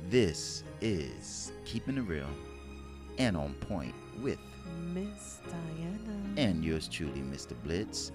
This 0.10 0.63
is 0.82 1.51
Keeping 1.65 1.97
It 1.97 2.01
Real 2.01 2.28
and 3.17 3.38
On 3.38 3.54
Point 3.56 3.93
with 4.21 4.39
Miss 4.93 5.39
Diana. 5.47 6.19
and 6.38 6.63
yours 6.65 6.88
truly, 6.88 7.21
Mr. 7.21 7.54
Blitz. 7.63 8.12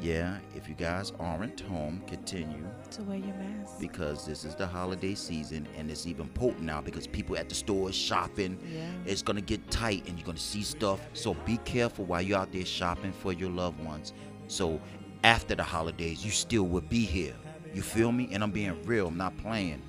Yeah, 0.00 0.38
if 0.56 0.66
you 0.66 0.74
guys 0.74 1.12
aren't 1.20 1.60
home, 1.60 2.02
continue 2.06 2.64
to 2.92 3.02
wear 3.02 3.18
your 3.18 3.34
mask. 3.34 3.78
because 3.78 4.24
this 4.26 4.44
is 4.44 4.54
the 4.54 4.66
holiday 4.66 5.14
season 5.14 5.68
and 5.76 5.90
it's 5.90 6.06
even 6.06 6.28
potent 6.30 6.62
now 6.62 6.80
because 6.80 7.06
people 7.06 7.36
at 7.36 7.50
the 7.50 7.54
stores 7.54 7.94
shopping. 7.94 8.58
Yeah. 8.72 8.90
It's 9.04 9.20
gonna 9.20 9.42
get 9.42 9.70
tight 9.70 10.08
and 10.08 10.18
you're 10.18 10.24
gonna 10.24 10.38
see 10.38 10.62
stuff. 10.62 11.00
So 11.12 11.34
be 11.44 11.58
careful 11.58 12.06
while 12.06 12.22
you're 12.22 12.38
out 12.38 12.50
there 12.50 12.64
shopping 12.64 13.12
for 13.12 13.32
your 13.34 13.50
loved 13.50 13.84
ones. 13.84 14.14
So 14.48 14.80
after 15.22 15.54
the 15.54 15.62
holidays, 15.62 16.24
you 16.24 16.30
still 16.30 16.64
will 16.64 16.80
be 16.80 17.04
here. 17.04 17.34
You 17.74 17.82
feel 17.82 18.10
me? 18.10 18.28
And 18.32 18.42
I'm 18.42 18.50
being 18.50 18.82
real, 18.84 19.08
I'm 19.08 19.18
not 19.18 19.36
playing. 19.36 19.82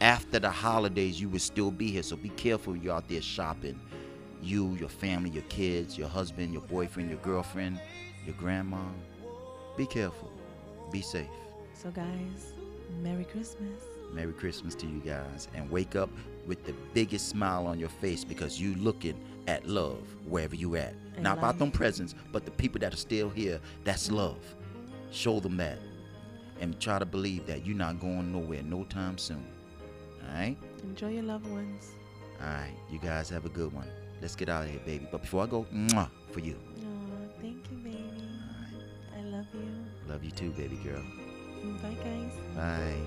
After 0.00 0.40
the 0.40 0.50
holidays, 0.50 1.20
you 1.20 1.28
will 1.28 1.38
still 1.38 1.70
be 1.70 1.88
here. 1.92 2.02
So 2.02 2.16
be 2.16 2.30
careful 2.30 2.76
you're 2.76 2.94
out 2.96 3.08
there 3.08 3.22
shopping. 3.22 3.78
You, 4.42 4.74
your 4.74 4.88
family, 4.88 5.30
your 5.30 5.44
kids, 5.44 5.96
your 5.96 6.08
husband, 6.08 6.52
your 6.52 6.62
boyfriend, 6.62 7.08
your 7.10 7.20
girlfriend, 7.20 7.80
your 8.26 8.34
grandma. 8.34 8.82
Be 9.76 9.86
careful. 9.86 10.30
Be 10.90 11.00
safe. 11.00 11.26
So, 11.74 11.90
guys, 11.90 12.52
Merry 13.02 13.24
Christmas. 13.24 13.82
Merry 14.12 14.32
Christmas 14.32 14.74
to 14.76 14.86
you 14.86 15.00
guys. 15.00 15.48
And 15.54 15.70
wake 15.70 15.96
up 15.96 16.10
with 16.46 16.64
the 16.64 16.74
biggest 16.92 17.28
smile 17.28 17.66
on 17.66 17.78
your 17.78 17.88
face 17.88 18.24
because 18.24 18.60
you 18.60 18.74
looking 18.76 19.18
at 19.46 19.66
love 19.66 20.00
wherever 20.26 20.54
you 20.54 20.76
at. 20.76 20.94
And 21.14 21.24
Not 21.24 21.38
about 21.38 21.58
them 21.58 21.70
presents, 21.70 22.14
but 22.30 22.44
the 22.44 22.50
people 22.50 22.80
that 22.80 22.92
are 22.92 22.98
still 22.98 23.30
here, 23.30 23.60
that's 23.84 24.10
love. 24.10 24.38
Show 25.10 25.40
them 25.40 25.56
that. 25.56 25.78
And 26.60 26.78
try 26.78 26.98
to 26.98 27.06
believe 27.06 27.46
that 27.46 27.66
you're 27.66 27.76
not 27.76 28.00
going 28.00 28.32
nowhere 28.32 28.62
no 28.62 28.84
time 28.84 29.18
soon. 29.18 29.44
Alright? 30.28 30.56
Enjoy 30.84 31.08
your 31.08 31.24
loved 31.24 31.46
ones. 31.46 31.92
Alright. 32.40 32.72
You 32.90 32.98
guys 32.98 33.28
have 33.30 33.46
a 33.46 33.50
good 33.50 33.72
one. 33.72 33.88
Let's 34.20 34.36
get 34.36 34.48
out 34.48 34.64
of 34.64 34.70
here, 34.70 34.80
baby. 34.86 35.08
But 35.10 35.22
before 35.22 35.42
I 35.42 35.46
go, 35.46 35.66
mwah, 35.74 36.08
for 36.30 36.40
you. 36.40 36.56
Aw, 36.78 37.40
thank 37.40 37.70
you, 37.70 37.78
baby. 37.78 37.91
Love 40.12 40.24
you 40.24 40.30
too, 40.30 40.50
baby 40.50 40.76
girl. 40.84 41.02
Bye, 41.80 41.96
guys. 42.04 42.34
Bye. 42.54 43.00